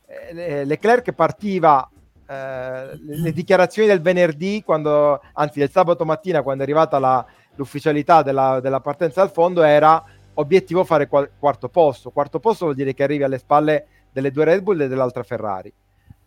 [0.07, 1.89] Eh, Leclerc partiva
[2.27, 7.25] eh, le dichiarazioni del venerdì, quando, anzi del sabato mattina, quando è arrivata la,
[7.57, 10.03] l'ufficialità della, della, partenza al fondo, era
[10.35, 12.11] obiettivo fare qual- quarto posto.
[12.11, 15.73] Quarto posto vuol dire che arrivi alle spalle delle due Red Bull e dell'altra Ferrari.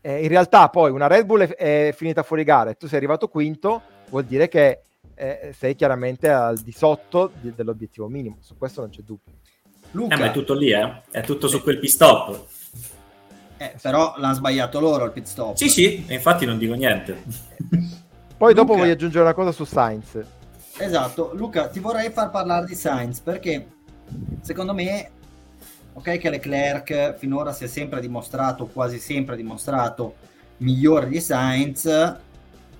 [0.01, 2.97] Eh, in realtà poi una Red Bull è, è, finita fuori gara e tu sei
[2.97, 4.81] arrivato quinto, vuol dire che
[5.15, 9.33] eh, sei chiaramente al di sotto di, dell'obiettivo minimo, su questo non c'è dubbio.
[9.91, 10.15] Luca.
[10.15, 11.01] Eh, ma è tutto lì, eh?
[11.09, 12.45] È tutto su quel pit stop.
[13.57, 15.55] Eh, però l'hanno sbagliato loro il pit stop.
[15.55, 17.23] Sì, sì, infatti non dico niente.
[18.37, 20.19] Poi dopo voglio aggiungere una cosa su Sainz.
[20.77, 23.65] Esatto, Luca, ti vorrei far parlare di Sainz perché
[24.41, 25.09] secondo me,
[25.93, 30.15] ok che Leclerc finora si è sempre dimostrato, quasi sempre dimostrato,
[30.57, 32.15] migliore di Sainz,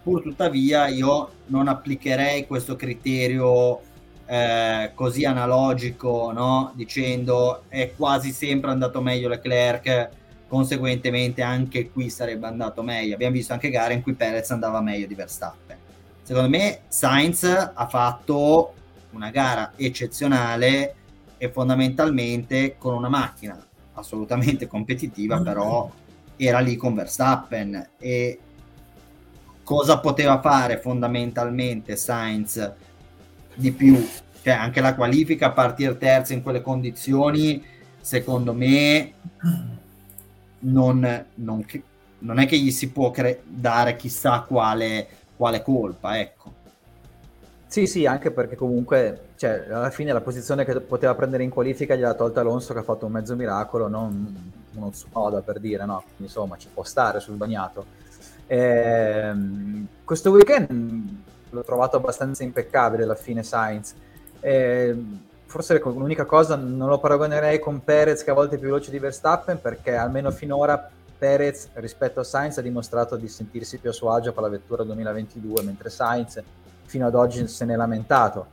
[0.03, 3.81] pur tuttavia io non applicherei questo criterio
[4.27, 6.71] eh, così analogico, no?
[6.75, 10.09] dicendo è quasi sempre andato meglio Leclerc,
[10.47, 13.15] conseguentemente anche qui sarebbe andato meglio.
[13.15, 15.77] Abbiamo visto anche gare in cui Perez andava meglio di Verstappen.
[16.21, 18.73] Secondo me Sainz ha fatto
[19.11, 20.95] una gara eccezionale
[21.37, 23.57] e fondamentalmente con una macchina
[23.93, 25.89] assolutamente competitiva, però
[26.35, 28.39] era lì con Verstappen e
[29.63, 32.73] cosa poteva fare fondamentalmente Sainz
[33.57, 34.07] di più,
[34.41, 37.63] cioè anche la qualifica a partire terza in quelle condizioni,
[37.99, 39.13] secondo me
[40.59, 41.65] non, non,
[42.19, 46.53] non è che gli si può cre- dare chissà quale, quale colpa, ecco.
[47.67, 51.95] Sì, sì, anche perché comunque, cioè, alla fine la posizione che poteva prendere in qualifica
[51.95, 56.03] gliel'ha tolta Alonso che ha fatto un mezzo miracolo, non uno Tsunoda per dire, no?
[56.17, 57.85] Insomma, ci può stare sul bagnato.
[58.47, 63.93] Ehm, questo weekend l'ho trovato abbastanza impeccabile alla fine Sainz.
[64.39, 64.95] Eh,
[65.45, 68.99] forse l'unica cosa non lo paragonerei con Perez che a volte è più veloce di
[68.99, 74.11] Verstappen perché almeno finora Perez rispetto a Sainz ha dimostrato di sentirsi più a suo
[74.11, 76.41] agio con la vettura 2022 mentre Sainz
[76.85, 78.45] fino ad oggi se n'è lamentato.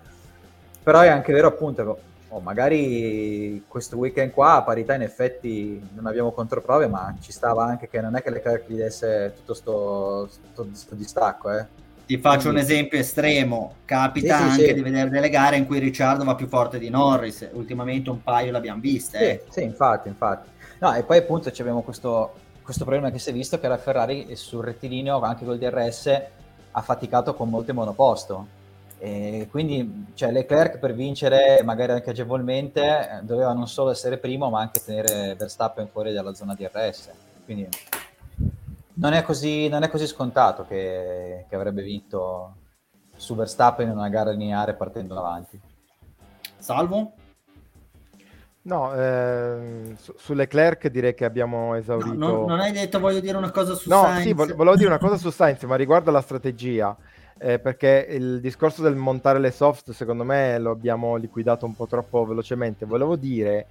[0.82, 6.06] Però è anche vero appunto oh, magari questo weekend qua a parità in effetti non
[6.06, 10.94] abbiamo controprove ma ci stava anche che non è che Leclerc gli desse tutto questo
[10.94, 11.66] distacco eh
[12.06, 14.74] ti faccio un esempio estremo, capita sì, sì, anche sì.
[14.74, 18.52] di vedere delle gare in cui Ricciardo va più forte di Norris, ultimamente un paio
[18.52, 19.18] l'abbiamo viste.
[19.18, 19.44] Sì, eh.
[19.48, 20.48] sì infatti, infatti.
[20.80, 24.36] No, e poi appunto abbiamo questo, questo, problema che si è visto che la Ferrari
[24.36, 26.22] sul rettilineo, anche col DRS,
[26.72, 28.62] ha faticato con molte monoposto.
[28.98, 34.48] E quindi cioè, Leclerc per vincere magari anche agevolmente eh, doveva non solo essere primo
[34.48, 37.10] ma anche tenere Verstappen fuori dalla zona DRS.
[37.44, 37.68] Quindi
[38.94, 42.56] non è così, non è così scontato che, che, avrebbe vinto
[43.16, 45.60] su Verstappen in una gara lineare partendo avanti.
[46.58, 47.12] Salvo?
[48.62, 52.14] No, eh, su, su, Leclerc direi che abbiamo esaurito.
[52.14, 54.22] No, non, non, hai detto voglio dire una cosa su no, Sainz.
[54.22, 56.96] sì, volevo dire una cosa su Sainz, ma riguardo alla strategia.
[57.36, 61.86] Eh, perché il discorso del montare le soft, secondo me, lo abbiamo liquidato un po'
[61.86, 62.86] troppo velocemente.
[62.86, 63.66] Volevo dire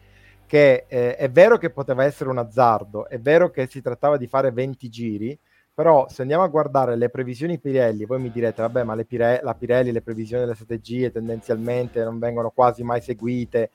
[0.53, 4.27] che eh, è vero che poteva essere un azzardo, è vero che si trattava di
[4.27, 5.39] fare 20 giri,
[5.73, 9.55] però se andiamo a guardare le previsioni Pirelli, voi mi direte, vabbè, ma Pire- la
[9.55, 13.71] Pirelli, le previsioni delle strategie tendenzialmente non vengono quasi mai seguite,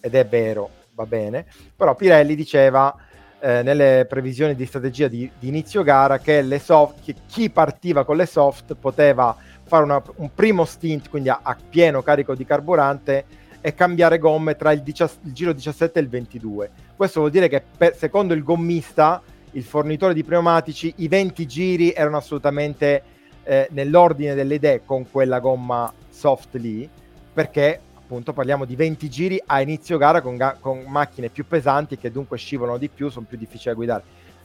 [0.00, 1.44] ed è vero, va bene,
[1.76, 2.96] però Pirelli diceva
[3.40, 8.06] eh, nelle previsioni di strategia di, di inizio gara che, le soft, che chi partiva
[8.06, 12.46] con le soft poteva fare una, un primo stint, quindi a, a pieno carico di
[12.46, 16.70] carburante, e cambiare gomme tra il, dici- il, giro 17 e il 22.
[16.94, 21.92] Questo vuol dire che per, secondo il gommista, il fornitore di pneumatici, i 20 giri
[21.92, 23.02] erano assolutamente
[23.42, 26.86] eh, nell'ordine delle idee con quella gomma soft lì,
[27.32, 31.96] perché appunto parliamo di 20 giri a inizio gara con, ga- con macchine più pesanti
[31.96, 34.02] che dunque scivolano di più, sono più difficili da guidare.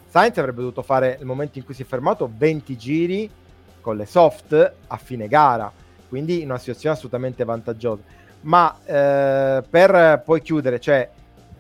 [0.08, 3.30] Sainz avrebbe dovuto fare nel momento in cui si è fermato 20 giri
[3.82, 5.70] con le soft a fine gara,
[6.08, 8.16] quindi in una situazione assolutamente vantaggiosa.
[8.42, 11.10] Ma eh, per poi chiudere, cioè,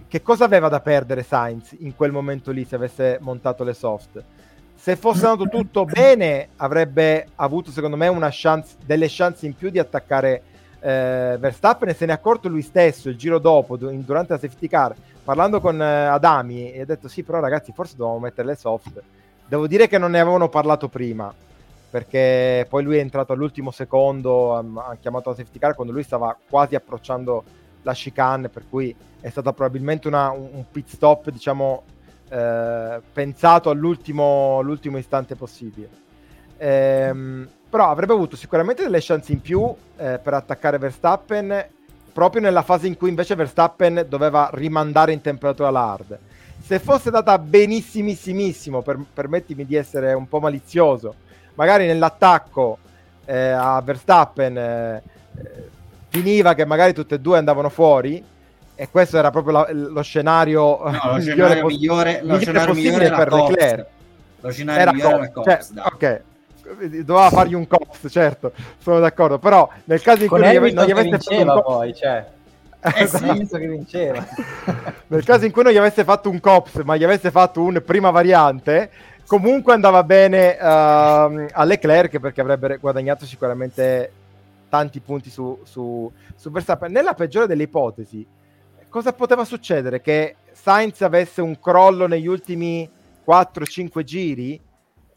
[0.07, 4.23] che cosa aveva da perdere Sainz in quel momento lì se avesse montato le soft?
[4.73, 9.69] Se fosse andato tutto bene, avrebbe avuto secondo me una chance, delle chance in più
[9.69, 10.41] di attaccare
[10.80, 14.67] eh, Verstappen e se ne è accorto lui stesso il giro dopo, durante la safety
[14.67, 18.55] car, parlando con eh, Adami, e ha detto sì, però ragazzi, forse dovevamo mettere le
[18.55, 19.01] soft.
[19.45, 21.34] Devo dire che non ne avevano parlato prima,
[21.90, 26.38] perché poi lui è entrato all'ultimo secondo, ha chiamato la safety car quando lui stava
[26.50, 27.44] quasi approcciando
[27.82, 31.84] la chicane, per cui è stato probabilmente una, un pit stop, diciamo,
[32.30, 34.62] eh, pensato all'ultimo,
[34.98, 35.90] istante possibile.
[36.58, 41.68] Ehm, però avrebbe avuto sicuramente delle chance in più eh, per attaccare Verstappen
[42.12, 46.20] proprio nella fase in cui invece Verstappen doveva rimandare in temperatura la hard.
[46.62, 51.16] Se fosse andata benissimissimo, per, permettimi di essere un po' malizioso,
[51.56, 52.78] magari nell'attacco
[53.26, 55.02] eh, a Verstappen eh,
[56.10, 58.24] finiva che magari tutte e due andavano fuori
[58.76, 63.34] e questo era proprio la, lo scenario, no, lo scenario migliore, lo scenario migliore per
[63.34, 63.88] Leclerc.
[64.41, 66.22] Lo scenario era migliore era Cops, cioè, ok,
[67.04, 70.86] doveva fargli un cops, certo, sono d'accordo, però nel caso in cui non gli, non
[70.86, 72.26] gli avesse fatto un poi, cioè.
[72.82, 73.47] Eh sì.
[73.50, 74.26] che vinceva.
[75.08, 77.84] nel caso in cui non gli avesse fatto un cops, ma gli avesse fatto un
[77.86, 78.89] prima variante,
[79.30, 84.11] comunque andava bene uh, a Leclerc perché avrebbe guadagnato sicuramente
[84.69, 86.91] tanti punti su, su, su Verstappen.
[86.91, 88.25] Nella peggiore delle ipotesi,
[88.89, 90.01] cosa poteva succedere?
[90.01, 92.89] Che Sainz avesse un crollo negli ultimi
[93.23, 94.59] 4-5 giri?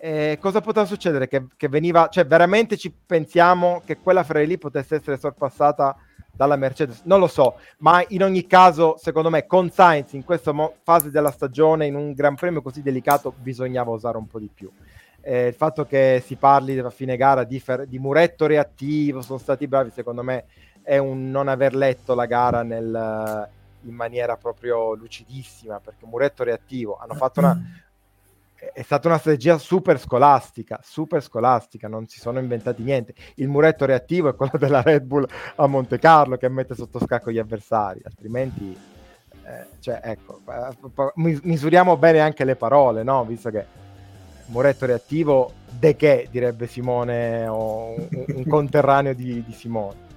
[0.05, 1.29] eh, cosa poteva succedere?
[1.29, 5.97] Che, che, veniva, cioè veramente ci pensiamo che quella Ferrari lì potesse essere sorpassata
[6.33, 7.03] dalla Mercedes?
[7.05, 11.11] Non lo so, ma in ogni caso, secondo me, con Sainz in questa mo- fase
[11.11, 14.71] della stagione, in un Gran Premio così delicato, bisognava usare un po' di più.
[15.21, 19.39] Eh, il fatto che si parli a fine gara di, fer- di, muretto reattivo, sono
[19.39, 20.47] stati bravi, secondo me,
[20.83, 23.49] è un non aver letto la gara nel,
[23.83, 27.57] in maniera proprio lucidissima, perché muretto reattivo hanno fatto una,
[28.73, 33.15] è stata una strategia super scolastica, super scolastica, non si sono inventati niente.
[33.37, 37.33] Il muretto reattivo è quello della Red Bull a Monte Carlo che mette sotto scacco
[37.33, 38.77] gli avversari, altrimenti,
[39.45, 40.41] eh, cioè, ecco,
[41.15, 43.25] misuriamo bene anche le parole, no?
[43.25, 43.67] Visto che
[44.47, 50.11] muretto reattivo, de che, direbbe Simone, o un, un conterraneo di, di, Simone.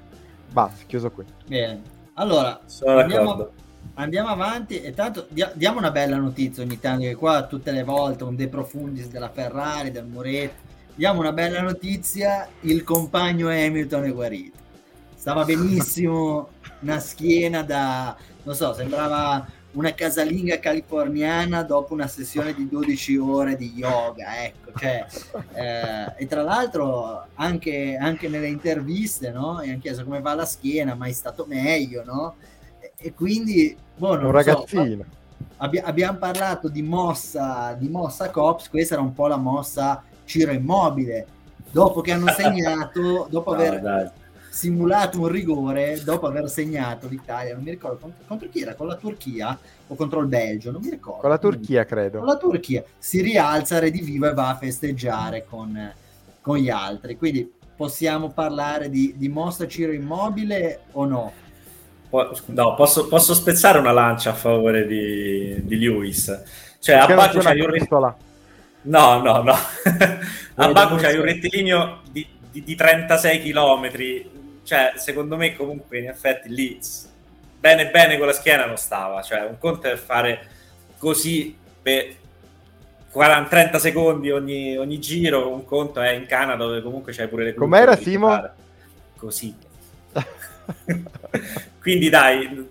[0.51, 1.25] Basta, chiuso qui.
[1.47, 1.81] Bene,
[2.13, 3.33] allora, Sono andiamo...
[3.33, 3.63] d'accordo
[3.93, 8.23] andiamo avanti e tanto diamo una bella notizia ogni tanto che qua tutte le volte
[8.23, 10.63] un De Profundis della Ferrari, del Muretto
[10.95, 14.57] diamo una bella notizia il compagno Hamilton è guarito
[15.15, 16.49] stava benissimo
[16.81, 23.55] una schiena da non so sembrava una casalinga californiana dopo una sessione di 12 ore
[23.55, 25.05] di yoga ecco cioè,
[25.53, 29.61] eh, e tra l'altro anche, anche nelle interviste no?
[29.61, 32.35] e anche come va la schiena mai stato meglio no?
[32.97, 35.03] E quindi boh, un ragazzino.
[35.03, 40.03] so, abbi- abbiamo parlato di mossa di mossa Cops questa era un po' la mossa
[40.25, 41.27] Ciro Immobile.
[41.71, 44.09] Dopo che hanno segnato dopo no, aver dai.
[44.49, 48.75] simulato un rigore dopo aver segnato l'Italia non mi ricordo contro, contro, chi era?
[48.75, 50.71] Con la Turchia o contro il Belgio?
[50.71, 51.19] Non mi ricordo.
[51.21, 52.19] Con la Turchia credo.
[52.19, 52.83] Con la Turchia.
[52.97, 55.93] Si rialza rediviva e va a festeggiare con,
[56.41, 57.17] con gli altri.
[57.17, 61.33] Quindi possiamo parlare di, di mossa Ciro Immobile o no?
[62.47, 66.43] No, posso, posso, spezzare una lancia a favore di, di Lewis.
[66.79, 68.17] Cioè, a Baku c'hai un rettilineo...
[68.81, 69.53] No, no, no.
[70.55, 73.91] a Baku c'hai un rettilineo di, di, di 36 km.
[74.63, 76.79] Cioè, secondo me comunque in effetti lì
[77.59, 79.21] bene bene con la schiena non stava.
[79.21, 80.47] Cioè, un conto è fare
[80.97, 82.15] così per
[83.11, 87.45] 40, 30 secondi ogni, ogni giro, un conto è in Canada dove comunque c'hai pure
[87.45, 88.51] le Com'era Simo?
[89.15, 89.55] Così.
[91.79, 92.69] Quindi dai,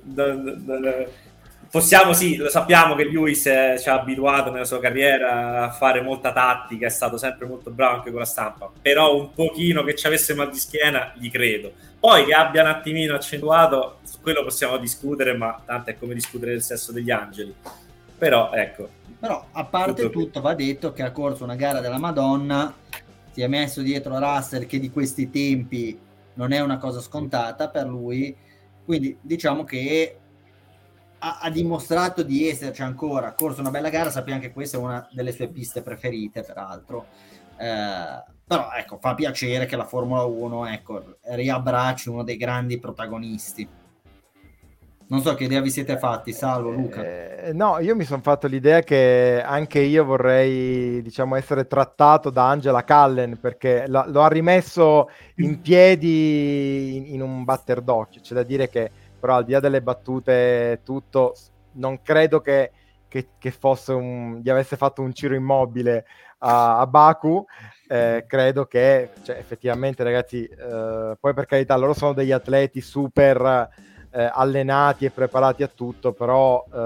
[1.70, 3.42] possiamo sì, lo sappiamo che Lewis
[3.80, 7.96] ci ha abituato nella sua carriera a fare molta tattica, è stato sempre molto bravo
[7.96, 11.72] anche con la stampa, però un pochino che ci avesse mal di schiena gli credo.
[11.98, 16.52] Poi che abbia un attimino accentuato, su quello possiamo discutere, ma tanto è come discutere
[16.52, 17.54] del sesso degli angeli.
[18.18, 18.88] Però ecco.
[19.18, 22.72] Però a parte tutto, tutto va detto che ha corso una gara della Madonna,
[23.32, 25.98] si è messo dietro Russell che di questi tempi
[26.34, 28.36] non è una cosa scontata per lui,
[28.84, 30.18] quindi diciamo che
[31.18, 34.80] ha, ha dimostrato di esserci ancora, ha corso una bella gara, sappiamo che questa è
[34.80, 37.06] una delle sue piste preferite peraltro,
[37.56, 43.66] eh, però ecco, fa piacere che la Formula 1 ecco, riabbracci uno dei grandi protagonisti.
[45.06, 47.02] Non so che idea vi siete fatti, Salvo, Luca.
[47.04, 52.48] Eh, no, io mi sono fatto l'idea che anche io vorrei, diciamo, essere trattato da
[52.48, 58.22] Angela Callen perché lo, lo ha rimesso in piedi in, in, un batter d'occhio.
[58.22, 58.90] C'è da dire che,
[59.20, 61.34] però, al di là delle battute, tutto,
[61.72, 62.70] non credo che,
[63.06, 66.06] che, che fosse un, gli avesse fatto un Ciro immobile
[66.38, 67.44] a, a Baku.
[67.86, 73.92] Eh, credo che, cioè, effettivamente, ragazzi, eh, poi per carità, loro sono degli atleti super
[74.14, 76.76] eh, allenati e preparati a tutto, però eh,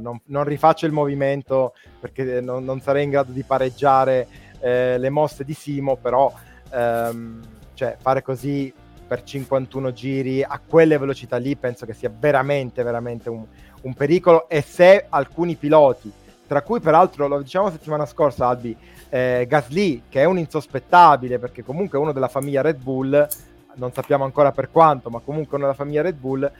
[0.00, 4.26] non, non, rifaccio il movimento perché non, non sarei in grado di pareggiare
[4.60, 6.32] eh, le mosse di Simo, però
[6.70, 7.42] ehm,
[7.74, 8.72] cioè, fare così
[9.06, 13.44] per 51 giri a quelle velocità lì penso che sia veramente, veramente un,
[13.82, 14.48] un pericolo.
[14.48, 16.10] E se alcuni piloti,
[16.46, 18.74] tra cui peraltro lo diciamo settimana scorsa Albi,
[19.10, 23.28] eh, Gasly che è un insospettabile perché comunque è uno della famiglia Red Bull,
[23.76, 26.50] non sappiamo ancora per quanto, ma comunque nella famiglia Red Bull,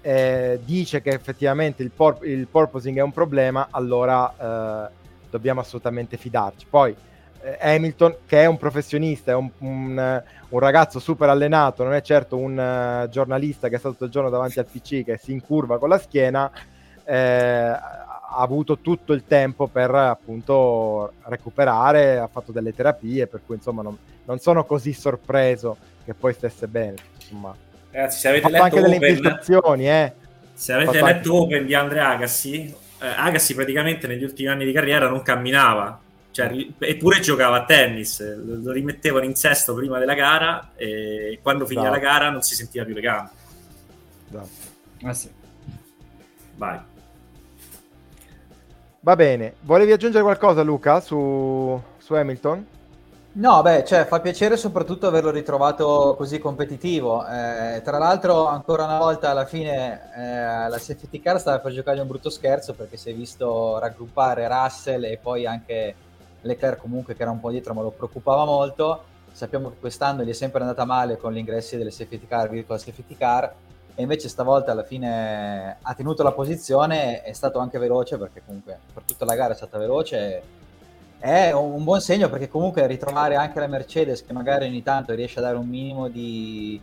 [0.00, 4.92] eh, dice che effettivamente il, por- il, porpoising è un problema, allora eh,
[5.30, 6.66] dobbiamo assolutamente fidarci.
[6.68, 6.94] Poi
[7.40, 12.02] eh, Hamilton, che è un professionista, è un, un, un, ragazzo super allenato, non è
[12.02, 15.78] certo un uh, giornalista che sta tutto il giorno davanti al PC che si incurva
[15.78, 16.50] con la schiena,
[17.04, 23.56] eh, ha avuto tutto il tempo per appunto recuperare, ha fatto delle terapie, per cui
[23.56, 26.96] insomma non, non sono così sorpreso che poi stesse bene.
[27.16, 27.54] Insomma.
[27.90, 30.12] Ragazzi, se avete letto anche Open, delle infiltrazioni, eh.
[30.52, 31.28] Se avete letto anche...
[31.28, 36.00] Open di Andre Agassi, eh, Agassi praticamente negli ultimi anni di carriera non camminava,
[36.30, 38.20] cioè, eppure giocava a tennis,
[38.62, 42.84] lo rimettevano in sesto prima della gara e quando finiva la gara non si sentiva
[42.84, 43.30] più le gambe.
[45.02, 45.30] Ah, sì.
[46.56, 46.78] Vai.
[48.98, 52.66] Va bene, volevi aggiungere qualcosa Luca su, su Hamilton?
[53.36, 57.26] No, beh, cioè, fa piacere soprattutto averlo ritrovato così competitivo.
[57.26, 62.00] Eh, tra l'altro, ancora una volta alla fine eh, la safety car stava per giocare
[62.00, 65.96] un brutto scherzo perché si è visto raggruppare Russell e poi anche
[66.42, 69.02] Leclerc comunque che era un po' dietro ma lo preoccupava molto.
[69.32, 72.78] Sappiamo che quest'anno gli è sempre andata male con gli ingressi delle safety car, virtual
[72.78, 73.52] safety car,
[73.96, 78.78] e invece stavolta alla fine ha tenuto la posizione, è stato anche veloce perché comunque
[78.92, 80.62] per tutta la gara è stata veloce
[81.24, 85.38] è un buon segno perché comunque ritrovare anche la Mercedes che magari ogni tanto riesce
[85.38, 86.78] a dare un minimo di,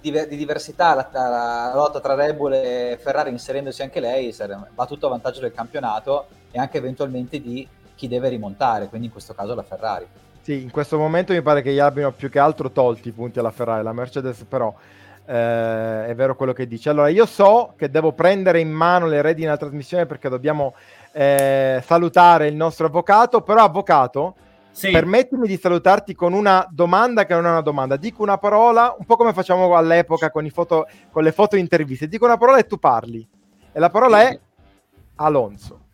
[0.00, 4.32] di, di diversità alla, alla, lotta tra Red Bull e Ferrari inserendosi anche lei
[4.72, 9.12] va tutto a vantaggio del campionato e anche eventualmente di chi deve rimontare, quindi in
[9.12, 10.06] questo caso la Ferrari.
[10.42, 13.40] Sì, in questo momento mi pare che gli abbiano più che altro tolti i punti
[13.40, 14.72] alla Ferrari, la Mercedes però
[15.26, 16.88] eh, è vero quello che dice.
[16.88, 20.74] Allora, io so che devo prendere in mano le redini della trasmissione perché dobbiamo
[21.18, 24.36] eh, salutare il nostro avvocato, però avvocato,
[24.70, 24.90] sì.
[24.90, 27.96] permettimi di salutarti con una domanda che non è una domanda.
[27.96, 32.06] Dico una parola, un po' come facciamo all'epoca con, foto, con le foto interviste.
[32.06, 33.26] Dico una parola e tu parli.
[33.72, 34.38] E la parola è
[35.14, 35.84] Alonso.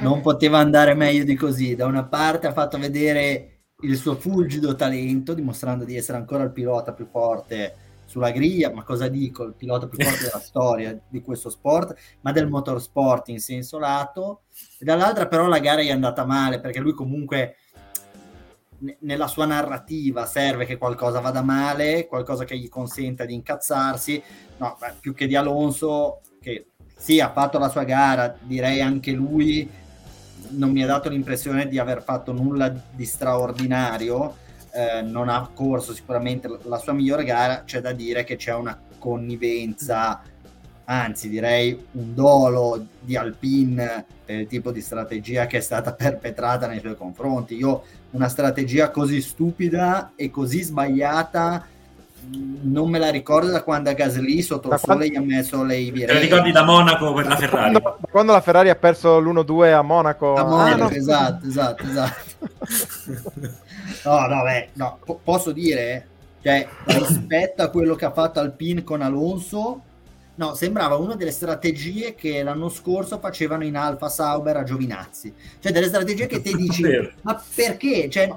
[0.00, 1.74] Non poteva andare meglio di così.
[1.74, 6.50] Da una parte ha fatto vedere il suo fulgido talento, dimostrando di essere ancora il
[6.50, 11.20] pilota più forte sulla griglia, ma cosa dico, il pilota più forte della storia di
[11.20, 14.44] questo sport, ma del motorsport in senso lato,
[14.78, 17.56] e dall'altra però la gara è andata male, perché lui comunque
[19.00, 24.22] nella sua narrativa serve che qualcosa vada male, qualcosa che gli consenta di incazzarsi,
[24.56, 29.70] no, più che di Alonso, che sì, ha fatto la sua gara, direi anche lui
[30.50, 34.46] non mi ha dato l'impressione di aver fatto nulla di straordinario,
[34.78, 38.78] eh, non ha corso sicuramente la sua migliore gara, c'è da dire che c'è una
[38.98, 40.22] connivenza,
[40.84, 46.68] anzi direi un dolo di Alpine per il tipo di strategia che è stata perpetrata
[46.68, 47.56] nei suoi confronti.
[47.56, 51.66] Io una strategia così stupida e così sbagliata
[52.30, 55.78] non me la ricordo da quando a Gasly sotto il sole gli ha messo le
[55.90, 56.06] virelle.
[56.06, 57.80] Te la ricordi da Monaco per la Ferrari?
[57.80, 60.34] Quando, quando la Ferrari ha perso l'1-2 a Monaco.
[60.34, 60.90] A Monaco, ah, no.
[60.90, 63.56] esatto, esatto, esatto.
[64.04, 66.06] no, no, beh, no, P- posso dire,
[66.42, 69.82] cioè, rispetto a quello che ha fatto Alpine con Alonso,
[70.36, 75.34] no, sembrava una delle strategie che l'anno scorso facevano in Alfa Sauber a Giovinazzi.
[75.58, 76.84] Cioè, delle strategie che ti dici,
[77.22, 78.08] ma perché?
[78.08, 78.32] Cioè,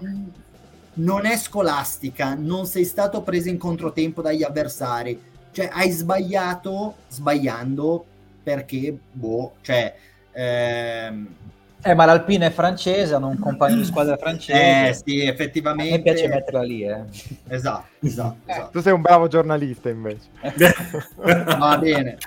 [0.94, 5.20] non è scolastica, non sei stato preso in controtempo dagli avversari,
[5.52, 8.06] cioè hai sbagliato sbagliando
[8.44, 9.96] perché, boh, cioè...
[10.34, 11.36] Ehm...
[11.84, 14.90] Eh, ma l'Alpine è francese, hanno un compagno di squadra francese.
[14.90, 15.98] Eh, sì, effettivamente.
[15.98, 17.04] Me piace metterla lì, eh.
[17.48, 18.70] Esatto, esatto, esatto.
[18.72, 20.28] Tu sei un bravo giornalista, invece.
[21.18, 22.18] Va bene.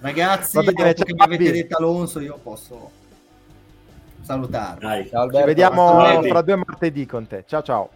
[0.00, 2.90] Ragazzi, Va bene, dopo che mi avete detto Alonso, io posso
[4.22, 5.08] salutarvi.
[5.08, 7.44] Ciao, Ci vediamo fra due martedì con te.
[7.46, 7.90] Ciao, ciao.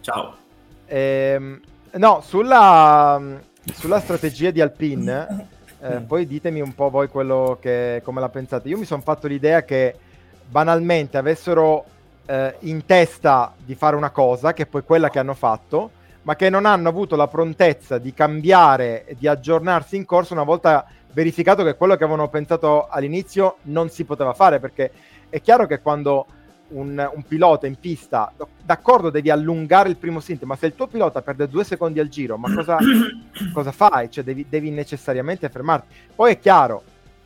[0.00, 0.36] Ciao.
[0.86, 1.60] Ehm,
[1.92, 3.20] no, sulla,
[3.72, 5.48] sulla strategia di Alpine,
[5.80, 8.68] eh, poi ditemi un po' voi quello che, come la pensate.
[8.68, 9.94] Io mi sono fatto l'idea che
[10.48, 11.84] banalmente avessero
[12.26, 15.90] eh, in testa di fare una cosa, che è poi quella che hanno fatto,
[16.22, 20.42] ma che non hanno avuto la prontezza di cambiare e di aggiornarsi in corso una
[20.42, 24.90] volta verificato che quello che avevano pensato all'inizio non si poteva fare, perché
[25.28, 26.26] è chiaro che quando
[26.68, 30.86] un, un, pilota in pista, d'accordo devi allungare il primo stint, ma se il tuo
[30.86, 32.78] pilota perde due secondi al giro, ma cosa,
[33.52, 34.10] cosa fai?
[34.10, 35.94] Cioè devi, devi, necessariamente fermarti.
[36.14, 36.82] Poi è chiaro,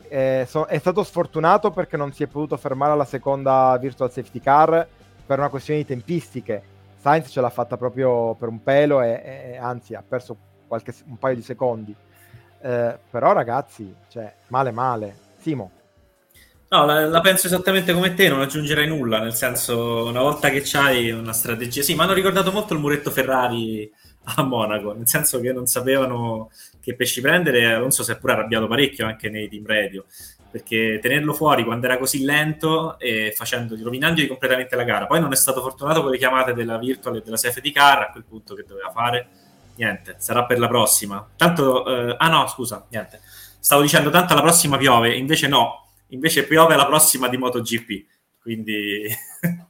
[0.07, 4.39] eh, so, è stato sfortunato perché non si è potuto fermare alla seconda virtual safety
[4.39, 4.87] car
[5.25, 6.63] per una questione di tempistiche.
[6.99, 9.21] Sainz ce l'ha fatta proprio per un pelo e,
[9.53, 10.37] e anzi ha perso
[10.67, 11.95] qualche, un paio di secondi.
[12.61, 15.15] Eh, però ragazzi, cioè, male male.
[15.37, 15.71] Simo.
[16.73, 20.61] No, la, la, penso esattamente come te, non aggiungerei nulla, nel senso, una volta che
[20.63, 21.81] c'hai una strategia...
[21.81, 23.91] Sì, mi hanno ricordato molto il muretto Ferrari
[24.37, 26.49] a Monaco, nel senso che non sapevano
[26.79, 30.05] che pesci prendere, Alonso si è pure arrabbiato parecchio anche nei team radio,
[30.49, 35.07] perché tenerlo fuori quando era così lento e facendo, rovinandogli completamente la gara.
[35.07, 38.11] Poi non è stato fortunato con le chiamate della virtual e della safety car, a
[38.11, 39.27] quel punto che doveva fare?
[39.75, 41.27] Niente, sarà per la prossima.
[41.35, 43.19] Tanto, eh, ah no, scusa, niente.
[43.59, 45.79] Stavo dicendo tanto la prossima piove, invece no,
[46.11, 48.05] invece piove la prossima di MotoGP.
[48.41, 49.05] Quindi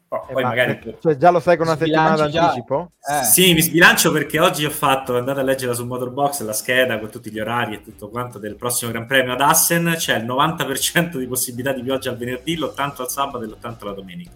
[0.08, 2.92] oh, poi magari cioè, già lo sai con una settimana d'anticipo?
[3.06, 3.24] Eh.
[3.26, 7.10] Sì, mi sbilancio perché oggi ho fatto, andate a leggere su Motorbox la scheda con
[7.10, 11.18] tutti gli orari e tutto quanto del prossimo Gran Premio ad Assen, c'è il 90%
[11.18, 14.32] di possibilità di pioggia al venerdì, l'80 al sabato e l'80 la domenica.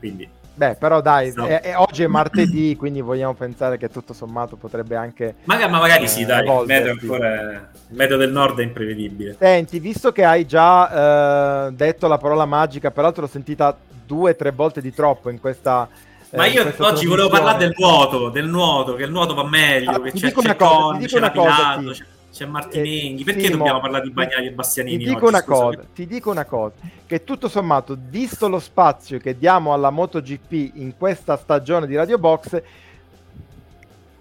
[0.00, 1.46] Quindi Beh, però dai, no.
[1.46, 5.34] è, è, oggi è martedì, quindi vogliamo pensare che tutto sommato potrebbe anche...
[5.44, 9.36] Magari, ma magari eh, sì, dai, il meteo, ancora, il meteo, del nord è imprevedibile.
[9.36, 13.76] Senti, visto che hai già eh, detto la parola magica, peraltro l'ho sentita
[14.06, 15.88] due o tre volte di troppo in questa...
[16.30, 19.90] Eh, ma io oggi volevo parlare del nuoto, del nuoto, che il nuoto va meglio,
[19.90, 22.04] ah, che c'è, c'è, cosa, con, c'è una cosa, sì c'è
[22.44, 24.98] Martinenghi, eh, perché sì, dobbiamo parlare di Bagnai e Bastianini?
[24.98, 26.74] Ti dico, oggi, una cosa, ti dico una cosa,
[27.06, 32.18] che tutto sommato, visto lo spazio che diamo alla MotoGP in questa stagione di Radio
[32.18, 32.62] Box,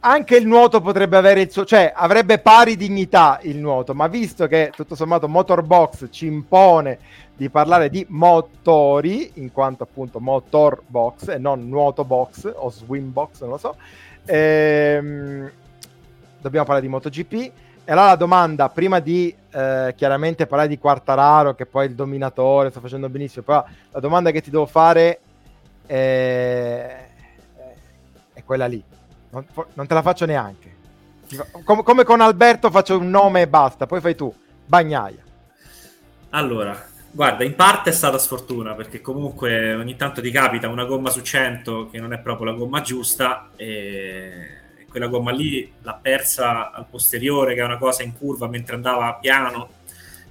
[0.06, 4.48] anche il nuoto potrebbe avere il suo, cioè avrebbe pari dignità il nuoto, ma visto
[4.48, 7.00] che tutto sommato Motorbox ci impone
[7.36, 13.12] di parlare di motori, in quanto appunto motor box e non nuoto box o swim
[13.12, 13.76] box, non lo so,
[14.26, 15.52] ehm,
[16.40, 17.52] dobbiamo parlare di MotoGP
[17.86, 21.96] e allora la domanda, prima di eh, chiaramente parlare di Quartararo, che poi è il
[21.96, 25.20] dominatore, sta facendo benissimo, però la domanda che ti devo fare
[25.86, 27.08] è,
[28.32, 28.82] è quella lì.
[29.32, 30.72] Non, non, te la faccio neanche.
[31.66, 34.34] Come, come con Alberto faccio un nome e basta, poi fai tu.
[34.66, 35.22] Bagnaia.
[36.30, 36.82] Allora,
[37.12, 41.22] guarda, in parte è stata sfortuna perché comunque ogni tanto ti capita una gomma su
[41.22, 44.62] 100 che non è proprio la gomma giusta e
[44.94, 49.18] quella gomma lì l'ha persa al posteriore, che è una cosa in curva mentre andava
[49.20, 49.70] piano.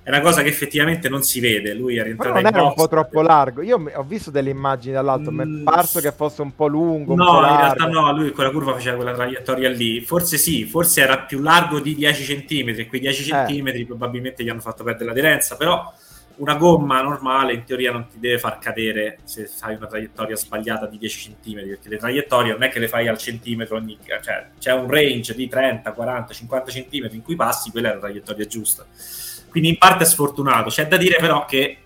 [0.05, 1.75] È una cosa che effettivamente non si vede.
[1.75, 3.61] Lui è rientrato in non era un po' troppo largo.
[3.63, 5.35] Io ho visto delle immagini dall'alto, mm.
[5.35, 5.65] mi è mm.
[5.65, 7.17] parso che fosse un po' lungo.
[7.17, 8.13] No, po in realtà no.
[8.13, 10.01] Lui quella curva faceva quella traiettoria lì.
[10.01, 12.87] Forse sì, forse era più largo di 10 cm.
[12.87, 13.85] Quei 10 cm eh.
[13.85, 15.57] probabilmente gli hanno fatto perdere l'aderenza.
[15.57, 15.93] Però
[16.43, 20.87] una gomma normale in teoria non ti deve far cadere se fai una traiettoria sbagliata
[20.87, 24.49] di 10 cm perché le traiettorie non è che le fai al centimetro ogni cioè
[24.59, 28.45] c'è un range di 30, 40, 50 cm in cui passi quella è la traiettoria
[28.47, 28.85] giusta.
[29.49, 30.69] Quindi in parte è sfortunato.
[30.69, 31.79] C'è da dire però che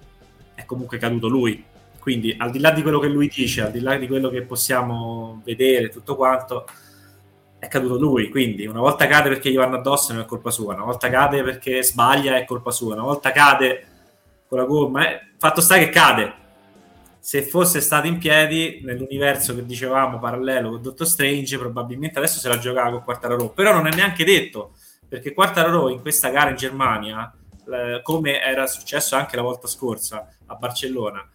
[0.55, 1.63] è comunque caduto lui.
[1.99, 4.41] Quindi al di là di quello che lui dice al di là di quello che
[4.43, 6.65] possiamo vedere tutto quanto
[7.59, 8.31] è caduto lui.
[8.31, 10.73] Quindi una volta cade perché gli vanno addosso non è colpa sua.
[10.73, 12.95] Una volta cade perché sbaglia è colpa sua.
[12.95, 13.96] Una volta cade
[14.49, 15.09] con la gomma.
[15.09, 16.45] Eh, fatto sta che cade.
[17.19, 22.49] Se fosse stato in piedi nell'universo che dicevamo parallelo con Dottor Strange, probabilmente adesso se
[22.49, 23.49] la giocava con Quartararo.
[23.51, 24.75] Però non è neanche detto
[25.09, 27.33] perché Quartararo in questa gara in Germania,
[27.69, 31.29] eh, come era successo anche la volta scorsa a Barcellona,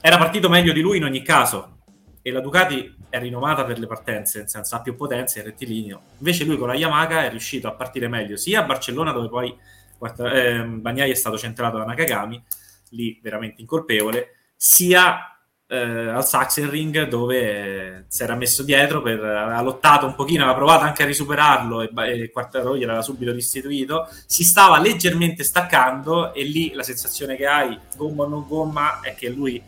[0.00, 1.74] era partito meglio di lui in ogni caso.
[2.22, 6.02] E la Ducati è rinomata per le partenze, nel senso ha più potenza, è rettilineo.
[6.18, 9.56] Invece lui con la Yamaha è riuscito a partire meglio sia a Barcellona dove poi
[9.98, 12.42] quarta, eh, Bagnai è stato centrato da Nakagami,
[12.90, 15.36] lì veramente incolpevole, sia
[15.68, 20.84] eh, al Sachsenring dove si era messo dietro, per, aveva lottato un pochino, aveva provato
[20.84, 21.90] anche a risuperarlo e,
[22.22, 27.78] e Quartararo gliel'aveva subito restituito, si stava leggermente staccando e lì la sensazione che hai,
[27.96, 29.60] gomma o non gomma, è che lui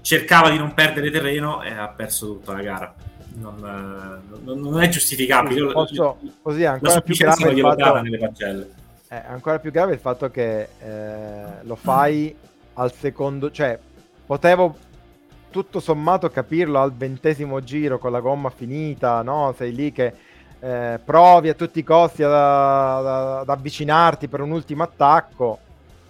[0.00, 2.94] cercava di non perdere terreno e ha perso tutta la gara.
[3.36, 5.72] Non, non, non è giustificabile.
[5.72, 8.00] Posso, così ancora più grave il fatto...
[8.00, 8.82] nelle pagelle
[9.22, 12.34] è ancora più grave il fatto che eh, lo fai
[12.74, 13.78] al secondo, cioè
[14.26, 14.76] potevo
[15.50, 19.54] tutto sommato capirlo al ventesimo giro con la gomma finita, no?
[19.56, 20.12] Sei lì che
[20.58, 25.58] eh, provi a tutti i costi ad, ad, avvicinarti per un ultimo attacco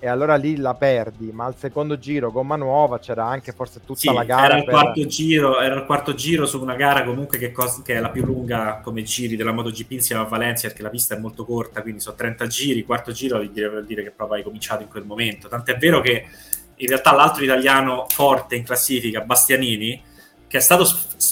[0.05, 4.01] e allora lì la perdi, ma al secondo giro gomma nuova c'era anche forse tutta
[4.01, 4.45] sì, la gara.
[4.49, 4.75] Era il, per...
[4.75, 8.11] quarto giro, era il quarto giro su una gara comunque che, cos- che, è la
[8.11, 11.81] più lunga come giri della MotoGP insieme a Valencia perché la pista è molto corta,
[11.81, 14.89] quindi sono 30 giri, quarto giro vuol dire, vuol dire che proprio hai cominciato in
[14.89, 15.49] quel momento.
[15.49, 16.27] Tant'è vero che
[16.75, 20.03] in realtà l'altro italiano forte in classifica, Bastianini,
[20.47, 20.87] che è stato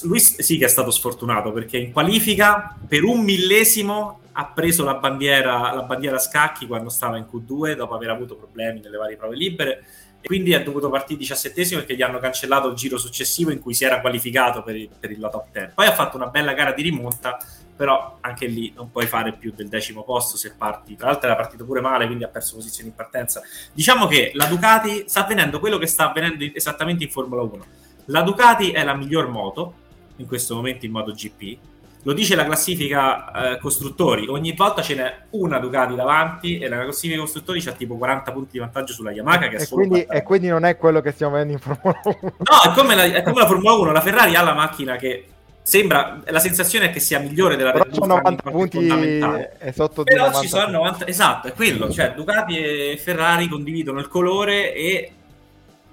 [0.04, 4.94] lui sì che è stato sfortunato perché in qualifica per un millesimo ha preso la
[4.94, 9.36] bandiera, la bandiera scacchi quando stava in Q2 dopo aver avuto problemi nelle varie prove
[9.36, 9.84] libere.
[10.20, 13.74] E quindi è dovuto partire 17 perché gli hanno cancellato il giro successivo in cui
[13.74, 16.70] si era qualificato per, il, per il top 10 poi ha fatto una bella gara
[16.70, 17.38] di rimonta
[17.74, 20.94] però anche lì non puoi fare più del decimo posto se parti.
[20.94, 23.42] Tra l'altro era partito pure male quindi ha perso posizioni in partenza.
[23.72, 27.64] Diciamo che la Ducati sta avvenendo quello che sta avvenendo esattamente in Formula 1
[28.06, 29.74] la Ducati è la miglior moto
[30.16, 31.58] in questo momento in MotoGP
[32.05, 36.82] lo dice la classifica eh, costruttori, ogni volta ce n'è una Ducati davanti e la
[36.82, 40.22] classifica costruttori c'ha tipo 40 punti di vantaggio sulla Yamaha che è e, quindi, e
[40.22, 42.16] quindi non è quello che stiamo vedendo in Formula 1.
[42.22, 45.26] No, è come, la, è come la Formula 1, la Ferrari ha la macchina che
[45.62, 50.26] sembra, la sensazione è che sia migliore della Red Bull 90 punti e sotto Però
[50.26, 55.12] 90 ci sono 90, esatto, è quello, cioè Ducati e Ferrari condividono il colore e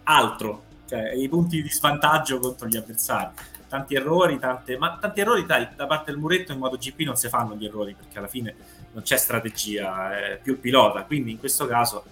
[0.06, 3.30] altro, cioè i punti di svantaggio contro gli avversari
[3.70, 7.16] tanti errori, tante, ma tanti errori dai, da parte del muretto in modo GP non
[7.16, 8.56] si fanno gli errori perché alla fine
[8.92, 12.04] non c'è strategia, è più il pilota, quindi in questo caso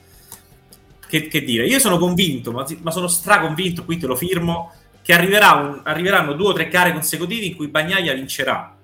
[1.07, 5.13] che, che dire, io sono convinto, ma, ma, sono straconvinto, qui te lo firmo, che
[5.13, 8.75] arriverà un, arriveranno due o tre gare consecutive in cui Bagnaia vincerà,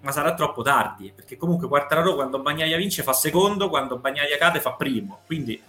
[0.00, 4.60] ma sarà troppo tardi, perché comunque Quartararo quando Bagnaia vince fa secondo, quando Bagnaia cade
[4.60, 5.60] fa primo, quindi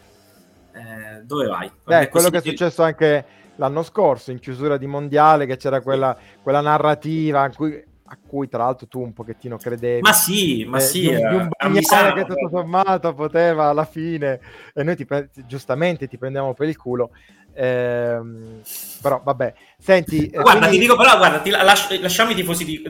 [0.74, 1.72] eh, dove vai?
[1.84, 3.26] Beh, quello che è successo anche
[3.62, 8.49] l'anno scorso in chiusura di mondiale che c'era quella, quella narrativa a cui, a cui,
[8.49, 10.01] tra l'altro tu un pochettino credevi.
[10.01, 11.01] Ma sì, ma eh, sì.
[11.01, 14.39] Di un, di un bagnale che tutto sommato poteva alla fine
[14.74, 15.07] e noi ti,
[15.45, 17.12] giustamente ti prendiamo per il culo.
[17.53, 18.62] Ehm,
[18.99, 20.26] però vabbè, senti.
[20.26, 20.78] Eh, guarda, quindi...
[20.78, 22.82] ti dico, però, guarda, ti lasci, lasciamo i tifosi di,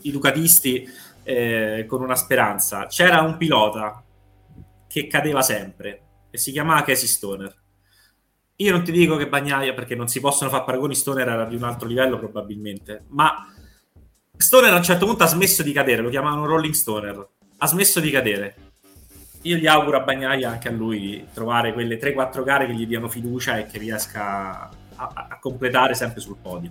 [0.00, 0.88] di Ducatisti
[1.24, 2.86] eh, con una speranza.
[2.86, 4.02] C'era un pilota
[4.88, 6.00] che cadeva sempre
[6.30, 7.64] e si chiamava Casey Stoner
[8.56, 11.56] io non ti dico che Bagnaia, perché non si possono fare paragoni, Stoner era di
[11.56, 13.52] un altro livello probabilmente, ma
[14.34, 17.28] Stoner a un certo punto ha smesso di cadere, lo chiamavano Rolling Stoner,
[17.58, 18.54] ha smesso di cadere.
[19.42, 23.08] Io gli auguro a Bagnaia anche a lui trovare quelle 3-4 gare che gli diano
[23.08, 26.70] fiducia e che riesca a, a completare sempre sul podio.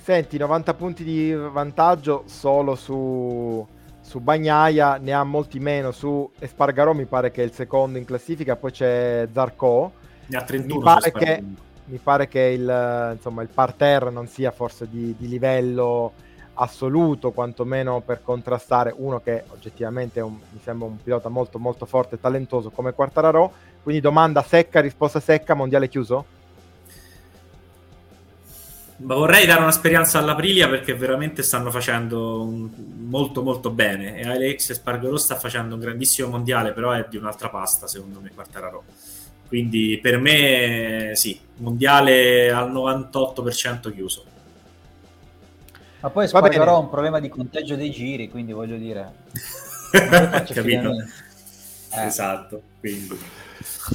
[0.00, 3.66] Senti, 90 punti di vantaggio solo su,
[4.00, 8.04] su Bagnaia, ne ha molti meno su Espargarò, mi pare che è il secondo in
[8.04, 10.00] classifica, poi c'è Zarco
[10.32, 10.78] ne ha 31.
[10.78, 11.44] Mi pare, che,
[11.84, 16.12] mi pare che il, insomma, il parterre non sia forse di, di, livello
[16.54, 22.16] assoluto, quantomeno per contrastare uno che oggettivamente un, mi sembra un pilota molto molto forte
[22.16, 23.52] e talentoso come Quartararo.
[23.82, 26.24] Quindi domanda secca, risposta secca, mondiale chiuso?
[28.96, 32.70] Ma vorrei dare una speranza all'Aprilia perché veramente stanno facendo un,
[33.08, 37.48] molto molto bene e Alex Spargaro sta facendo un grandissimo mondiale però è di un'altra
[37.48, 38.84] pasta secondo me Quartararo
[39.52, 44.24] quindi per me sì, mondiale al 98% chiuso.
[46.00, 49.12] Ma poi Spargarò ha un problema di conteggio dei giri, quindi voglio dire...
[49.92, 50.92] Capito?
[50.92, 52.06] Eh.
[52.06, 53.20] Esatto, quindi...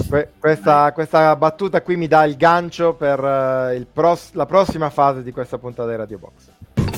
[0.07, 5.23] Que- questa, questa, battuta qui mi dà il gancio per uh, pros- la prossima fase
[5.23, 6.96] di questa puntata di Radio Box.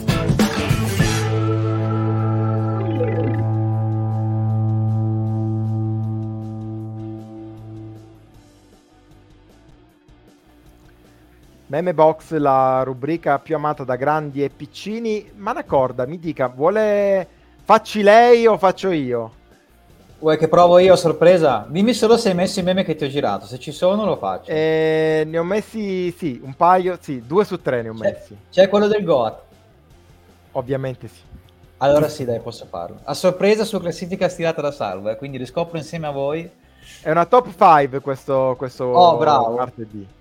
[11.69, 15.29] Meme Box, la rubrica più amata da grandi e piccini.
[15.35, 17.27] Ma Manacorda, mi dica, vuole...
[17.63, 19.31] Facci lei o faccio io?
[20.17, 21.67] Vuoi che provo io a sorpresa?
[21.69, 23.45] Dimmi solo se hai messo i meme che ti ho girato.
[23.45, 24.49] Se ci sono, lo faccio.
[24.49, 28.37] Eh, ne ho messi, sì, un paio, sì, due su tre ne ho c'è, messi.
[28.49, 29.39] C'è quello del Goat?
[30.53, 31.21] Ovviamente sì.
[31.77, 32.97] Allora sì, dai, posso farlo.
[33.03, 36.49] A sorpresa su classifica stilata da Salvo, eh, quindi riscopro insieme a voi.
[37.03, 39.55] È una top 5 questo, questo oh, bravo.
[39.55, 40.17] martedì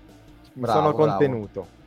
[0.59, 1.61] bravo, sono contenuto.
[1.61, 1.77] Bravo.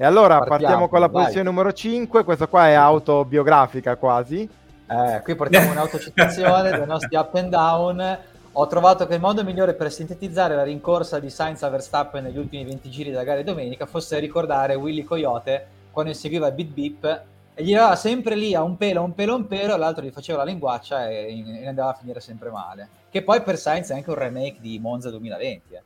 [0.00, 1.22] E allora partiamo, partiamo con la vai.
[1.22, 4.48] posizione numero 5, questa qua è autobiografica quasi.
[4.90, 8.18] Eh, qui portiamo un'autocitazione dei nostri up and down.
[8.52, 12.38] Ho trovato che il modo migliore per sintetizzare la rincorsa di Sainz a Verstappen negli
[12.38, 16.68] ultimi 20 giri della gara di domenica fosse ricordare Willy Coyote quando inseguiva il beat
[16.68, 17.22] beep
[17.54, 20.10] e gli dava sempre lì a un pelo, un pelo, un pelo, e l'altro gli
[20.10, 22.88] faceva la linguaccia e, e andava a finire sempre male.
[23.10, 25.74] Che poi per Sainz è anche un remake di Monza 2020.
[25.74, 25.82] Eh.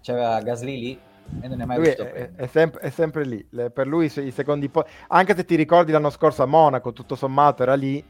[0.00, 1.00] C'era Gasly lì
[1.40, 3.46] e non è mai lui visto è, è, sempre, è, sempre, lì.
[3.50, 7.14] Le, per lui i secondi po- anche se ti ricordi l'anno scorso a Monaco, tutto
[7.14, 8.04] sommato era lì.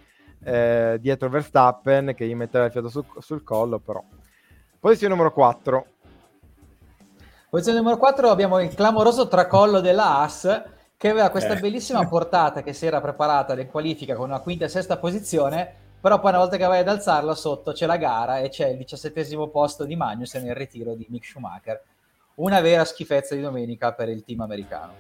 [0.44, 4.02] eh, dietro Verstappen che gli metteva il fiato su, sul collo, però.
[4.78, 5.86] Posizione numero 4.
[7.48, 10.62] Posizione numero 4 abbiamo il clamoroso tracollo della Haas
[10.96, 11.60] che aveva questa eh.
[11.60, 16.20] bellissima portata che si era preparata alle qualifiche con una quinta e sesta posizione, però
[16.20, 19.48] poi una volta che vai ad alzarla sotto c'è la gara e c'è il diciassettesimo
[19.48, 21.82] posto di Magnus nel ritiro di Mick Schumacher.
[22.36, 24.92] Una vera schifezza di domenica per il team americano.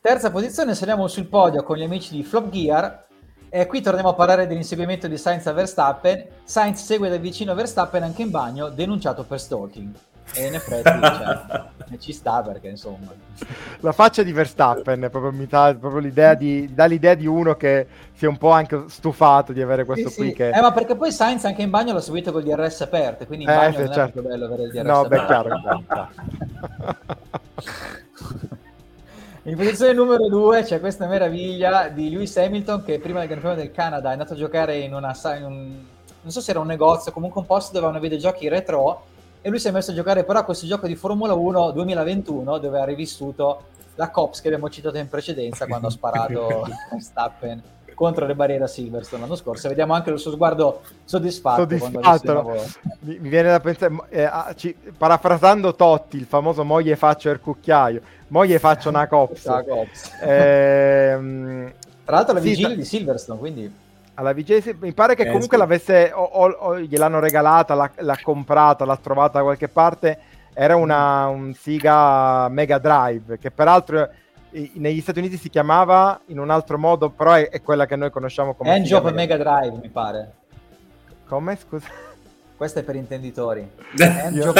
[0.00, 3.06] Terza posizione, saliamo sul podio con gli amici di Flop Gear
[3.48, 6.26] e qui torniamo a parlare dell'inseguimento di Sainz a Verstappen.
[6.42, 9.94] Sainz segue da vicino Verstappen anche in bagno, denunciato per stalking.
[10.34, 13.12] E in effetti cioè, ci sta perché insomma.
[13.80, 17.86] La faccia di Verstappen proprio, mi dà, proprio l'idea di, dà l'idea di uno che
[18.12, 20.28] si è un po' anche stufato di avere questo sì, qui.
[20.28, 20.34] Sì.
[20.34, 20.50] Che...
[20.50, 23.44] Eh, ma perché poi Sainz anche in bagno l'ha seguito con il DRS aperto, quindi
[23.44, 24.18] in eh, bagno sì, non certo.
[24.18, 25.08] è bello avere il DRS no, aperto.
[25.08, 26.08] Beh, chiaro, chiaro.
[29.46, 33.56] In posizione numero due c'è questa meraviglia di Lewis Hamilton che prima del Gran Premio
[33.56, 35.84] del Canada è andato a giocare in una in un,
[36.22, 39.04] non so se era un negozio, comunque un posto dove avevano videogiochi retro
[39.46, 42.58] e lui si è messo a giocare però a questo gioco di Formula 1 2021
[42.58, 46.66] dove ha rivissuto la Cops che abbiamo citato in precedenza quando ha sparato
[46.98, 47.62] Stappen
[47.94, 49.68] contro le barriere a Silverstone l'anno scorso.
[49.68, 51.60] Vediamo anche il suo sguardo soddisfatto.
[51.60, 52.56] soddisfatto
[53.02, 58.00] mi, mi, viene da pensare, eh, ci, parafrasando Totti, il famoso moglie faccio il cucchiaio,
[58.28, 59.46] moglie faccio una cops.
[60.22, 61.72] eh,
[62.04, 63.72] Tra l'altro la sì, vigilia di Silverstone, quindi
[64.16, 68.18] alla vigilia mi pare che eh, comunque l'avesse o, o, o, gliel'hanno regalata l'ha, l'ha,
[68.22, 70.18] comprata l'ha trovata da qualche parte
[70.52, 74.08] era una un Siga Mega Drive che peraltro
[74.74, 78.10] negli Stati Uniti si chiamava in un altro modo però è, è quella che noi
[78.10, 79.76] conosciamo come Engine Mega Drive.
[79.80, 80.32] Mi pare.
[81.26, 81.56] Come?
[81.56, 81.88] Scusa.
[82.56, 83.68] Questo è per intenditori.
[83.98, 84.52] Engine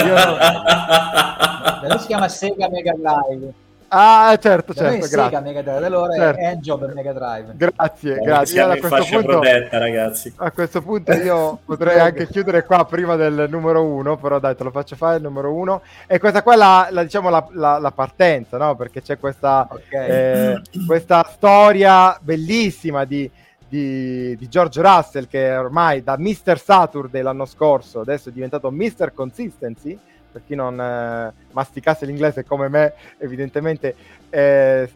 [1.99, 5.07] si chiama Sega Mega Drive Ah, certo, certo.
[5.07, 6.41] Sega Mega Drive, allora certo.
[6.41, 7.53] è Job Mega Drive.
[7.55, 8.61] Grazie, grazie.
[8.61, 10.33] a, questo punto, protetta, ragazzi.
[10.37, 14.65] a questo punto io potrei anche chiudere qua prima del numero uno, però dai, te
[14.65, 15.83] lo faccio fare il numero uno.
[16.07, 18.75] E questa qua è la, la, diciamo, la, la, la, partenza, no?
[18.75, 20.09] Perché c'è questa, okay.
[20.09, 23.31] eh, questa storia bellissima di,
[23.69, 26.59] di, di, George Russell che ormai da Mr.
[26.59, 29.13] Saturday l'anno scorso adesso è diventato Mr.
[29.13, 29.99] Consistency
[30.37, 33.95] per chi non eh, masticasse l'inglese come me, evidentemente
[34.29, 34.91] eh,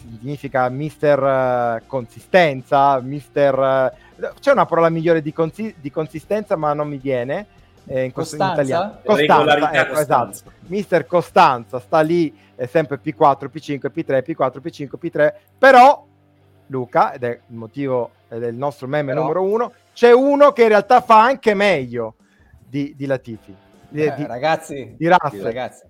[0.00, 3.94] significa mister eh, consistenza, mister...
[4.18, 7.46] Eh, c'è una parola migliore di, consi- di, consistenza ma non mi viene
[7.86, 8.98] eh, in, questo, in italiano.
[9.04, 10.52] Costanza, ecco, esatto.
[10.66, 16.04] Mister Costanza sta lì, è sempre P4, P5, P3, P4, P5, P3, però
[16.66, 19.22] Luca, ed è il motivo del nostro meme però...
[19.22, 22.16] numero uno, c'è uno che in realtà fa anche meglio
[22.58, 25.88] di, di Latifi eh, di, ragazzi, di ragazzi.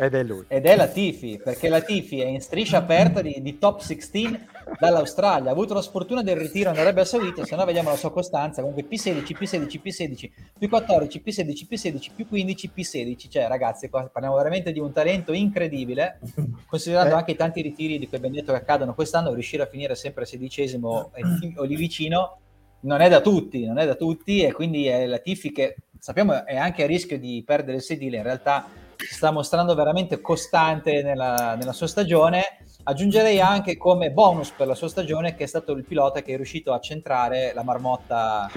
[0.00, 0.44] Ed è lui.
[0.46, 4.46] Ed è la Tifi, perché la Tifi è in striscia aperta di, di top 16
[4.78, 5.48] dall'Australia.
[5.48, 8.62] Ha avuto la sfortuna del ritiro nell'Arabia Saudita, se no vediamo la sua costanza.
[8.62, 10.30] Comunque P16, P16, P16,
[10.60, 13.28] P14, P16, P16, P15, P16.
[13.28, 16.20] Cioè, ragazzi, qua parliamo veramente di un talento incredibile,
[16.68, 17.18] considerando eh.
[17.18, 20.24] anche i tanti ritiri di cui abbiamo detto che accadono quest'anno, riuscire a finire sempre
[20.26, 21.10] sedicesimo
[21.56, 22.38] o lì vicino
[22.80, 26.44] non è da tutti, non è da tutti e quindi è la Tifi che sappiamo
[26.44, 31.02] è anche a rischio di perdere il sedile, in realtà si sta mostrando veramente costante
[31.02, 32.42] nella, nella sua stagione.
[32.82, 36.36] Aggiungerei anche come bonus per la sua stagione che è stato il pilota che è
[36.36, 38.50] riuscito a centrare la marmotta,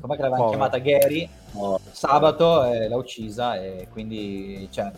[0.00, 0.48] come l'avevano oh.
[0.50, 1.80] chiamata Gary, oh.
[1.90, 4.90] sabato e l'ha uccisa e quindi cioè,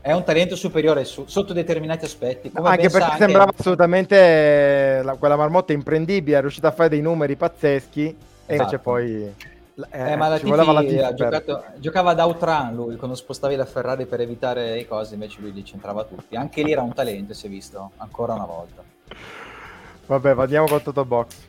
[0.00, 2.50] è un talento superiore su, sotto determinati aspetti.
[2.54, 3.24] anche perché anche...
[3.24, 8.76] sembrava assolutamente la, quella marmotta imprendibile, è riuscita a fare dei numeri pazzeschi e invece
[8.76, 8.78] esatto.
[8.78, 9.34] poi
[9.90, 14.06] eh, eh, ma la TV ha giocato, giocava ad Outrun lui, quando spostavi la Ferrari
[14.06, 16.36] per evitare i cosi, invece lui li centrava tutti.
[16.36, 18.82] Anche lì era un talento, si è visto, ancora una volta.
[20.06, 21.48] Vabbè, andiamo con Toto Box.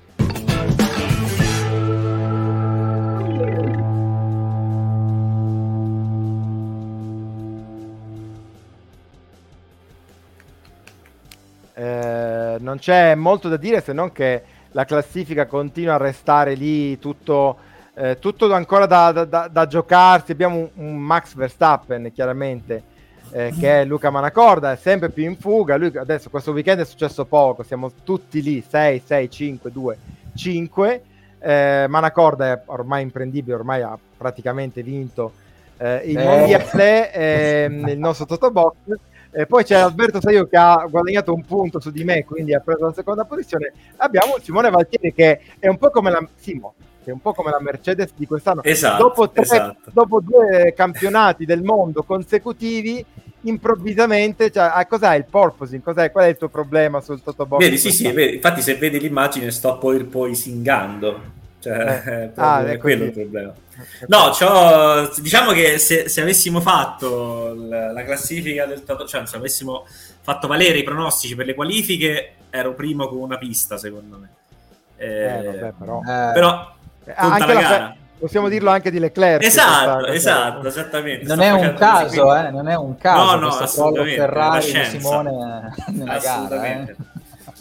[11.74, 17.00] Eh, non c'è molto da dire se non che la classifica continua a restare lì
[17.00, 17.58] tutto
[17.94, 20.32] eh, tutto ancora da, da, da, giocarsi.
[20.32, 22.84] Abbiamo un, un, Max Verstappen, chiaramente,
[23.32, 25.76] eh, che è Luca Manacorda, è sempre più in fuga.
[25.78, 29.98] Lui adesso questo weekend è successo poco, siamo tutti lì, 6, 6, 5, 2,
[30.36, 31.04] 5.
[31.40, 35.34] Eh, Manacorda è ormai imprendibile, ormai ha praticamente vinto
[35.78, 38.76] eh, il mondiale, ehm, il nostro Totobox.
[39.34, 42.60] E poi c'è Alberto Saio che ha guadagnato un punto su di me, quindi ha
[42.60, 43.72] preso la seconda posizione.
[43.98, 46.74] Abbiamo Simone Valtieri che è un po' come la Simo,
[47.10, 48.64] è un po' come la Mercedes di quest'anno.
[48.64, 49.90] Esatto, dopo, tre, esatto.
[49.92, 53.04] dopo due campionati del mondo consecutivi,
[53.42, 55.82] improvvisamente, cioè, ah, cos'è il porpoising?
[55.82, 57.60] Cos'è, qual è il tuo problema sul Totobox?
[57.60, 58.36] Vedi, sì, sì, vedi.
[58.36, 61.40] infatti se vedi l'immagine sto poi, poi singando.
[61.60, 62.32] Cioè, eh.
[62.42, 63.54] ah, è quello il problema.
[64.08, 64.32] No,
[65.22, 69.86] diciamo che se, se, avessimo fatto la, la classifica del Toto, cioè se avessimo
[70.22, 74.30] fatto valere i pronostici per le qualifiche, ero primo con una pista, secondo me.
[74.98, 76.76] Eh, eh, vabbè, però, eh, però
[77.16, 77.96] anche la, gara.
[78.22, 79.44] Possiamo dirlo anche di Leclerc.
[79.44, 81.26] Esatto, esatto, esattamente.
[81.26, 83.36] Non è un caso, eh, non è un caso.
[83.36, 84.20] No, no, assolutamente.
[84.20, 86.66] Ferrari di Simone nella gara.
[86.66, 86.96] Eh.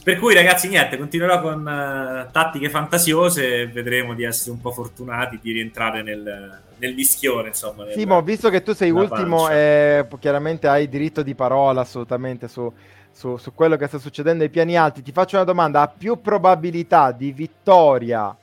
[0.03, 4.70] Per cui ragazzi, niente, continuerò con uh, tattiche fantasiose e vedremo di essere un po'
[4.70, 7.84] fortunati di rientrare nel, nel mischione, insomma.
[7.84, 12.70] Nel, Simo, visto che tu sei ultimo e chiaramente hai diritto di parola assolutamente su,
[13.11, 15.80] su, su quello che sta succedendo ai piani alti, ti faccio una domanda.
[15.80, 18.34] Ha più probabilità di vittoria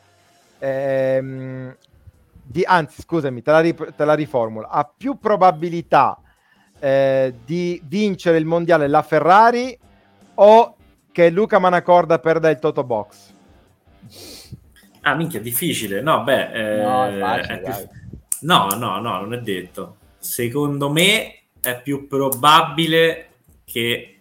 [0.60, 1.76] ehm,
[2.44, 6.20] di, anzi scusami, te la, rip- te la riformulo, ha più probabilità
[6.80, 9.78] eh, di vincere il mondiale la Ferrari
[10.36, 10.76] o
[11.12, 13.34] che Luca Manacorda perda il Toto Box?
[15.02, 16.02] Ah, minchia, difficile.
[16.02, 17.74] No, beh, eh, no, facile, più...
[18.42, 19.98] no, no, no, non è detto.
[20.20, 23.30] Secondo me è più probabile
[23.64, 24.17] che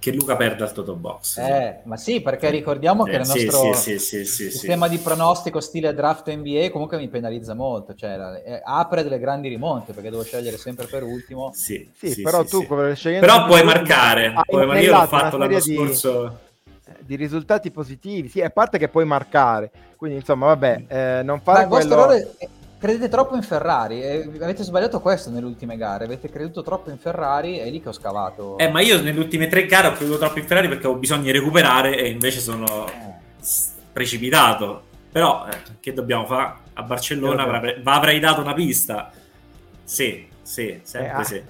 [0.00, 1.36] che Luca perda il Toto Box.
[1.36, 5.60] Eh, ma sì, perché ricordiamo eh, che il nostro sì, sì, sì, sistema di pronostico
[5.60, 10.24] stile draft NBA comunque mi penalizza molto, cioè eh, apre delle grandi rimonte perché devo
[10.24, 11.52] scegliere sempre per ultimo.
[11.54, 16.38] Sì, sì però tu Però puoi marcare, puoi, ma io l'ho fatto l'anno di, scorso.
[17.00, 21.62] di risultati positivi, sì, a parte che puoi marcare, quindi insomma, vabbè, eh, non fare
[21.62, 21.92] ma quello...
[21.92, 22.34] Errore
[22.80, 24.02] credete troppo in Ferrari.
[24.02, 26.06] Eh, avete sbagliato questo nelle ultime gare.
[26.06, 28.56] Avete creduto troppo in Ferrari e è lì che ho scavato.
[28.56, 31.24] Eh, ma io nelle ultime tre gare ho creduto troppo in Ferrari perché ho bisogno
[31.24, 32.92] di recuperare e invece sono eh.
[33.92, 34.84] precipitato.
[35.12, 36.54] Però, eh, che dobbiamo fare?
[36.72, 39.12] A Barcellona avrei, avrei dato una pista.
[39.84, 41.42] Sì, sì, sempre eh, ah, sì.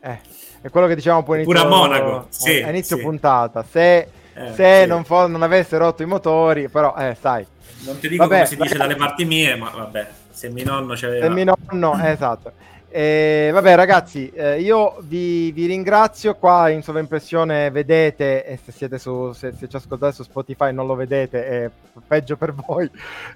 [0.00, 0.20] Eh,
[0.60, 3.02] è quello che dicevamo poi inizio, Pure a Monaco, sì, a inizio sì.
[3.02, 3.64] puntata.
[3.68, 4.86] Se, eh, se sì.
[4.86, 7.44] non, fo- non, avesse rotto i motori, però, eh, sai.
[7.80, 10.08] Non ti dico vabbè, come si dice dalle parti mie, ma vabbè.
[10.36, 11.24] Se mio nonno c'aveva...
[11.24, 12.52] Se mio nonno, esatto.
[12.90, 18.98] Eh, vabbè ragazzi, eh, io vi, vi, ringrazio, qua in sovraimpressione vedete, e se, siete
[18.98, 21.70] su, se, se, ci ascoltate su Spotify non lo vedete, è
[22.06, 22.88] peggio per voi,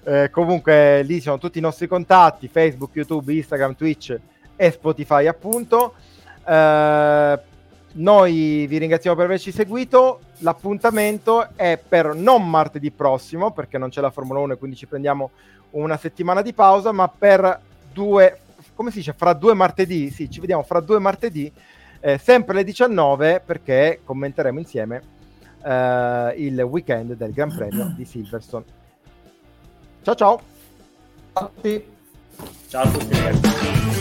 [0.03, 4.19] eh, comunque lì sono tutti i nostri contatti, Facebook, YouTube, Instagram, Twitch
[4.55, 5.95] e Spotify appunto.
[6.47, 7.39] Eh,
[7.93, 14.01] noi vi ringraziamo per averci seguito, l'appuntamento è per non martedì prossimo, perché non c'è
[14.01, 15.31] la Formula 1 e quindi ci prendiamo
[15.71, 17.59] una settimana di pausa, ma per
[17.91, 18.39] due,
[18.73, 21.51] come si dice, fra due martedì, sì, ci vediamo fra due martedì,
[21.99, 25.01] eh, sempre alle 19, perché commenteremo insieme
[25.63, 28.65] eh, il weekend del Gran Premio di Silverstone.
[30.01, 30.41] Ciao ciao!
[31.33, 31.85] Ciao a tutti!
[32.67, 34.00] Ciao a tutti ragazzi!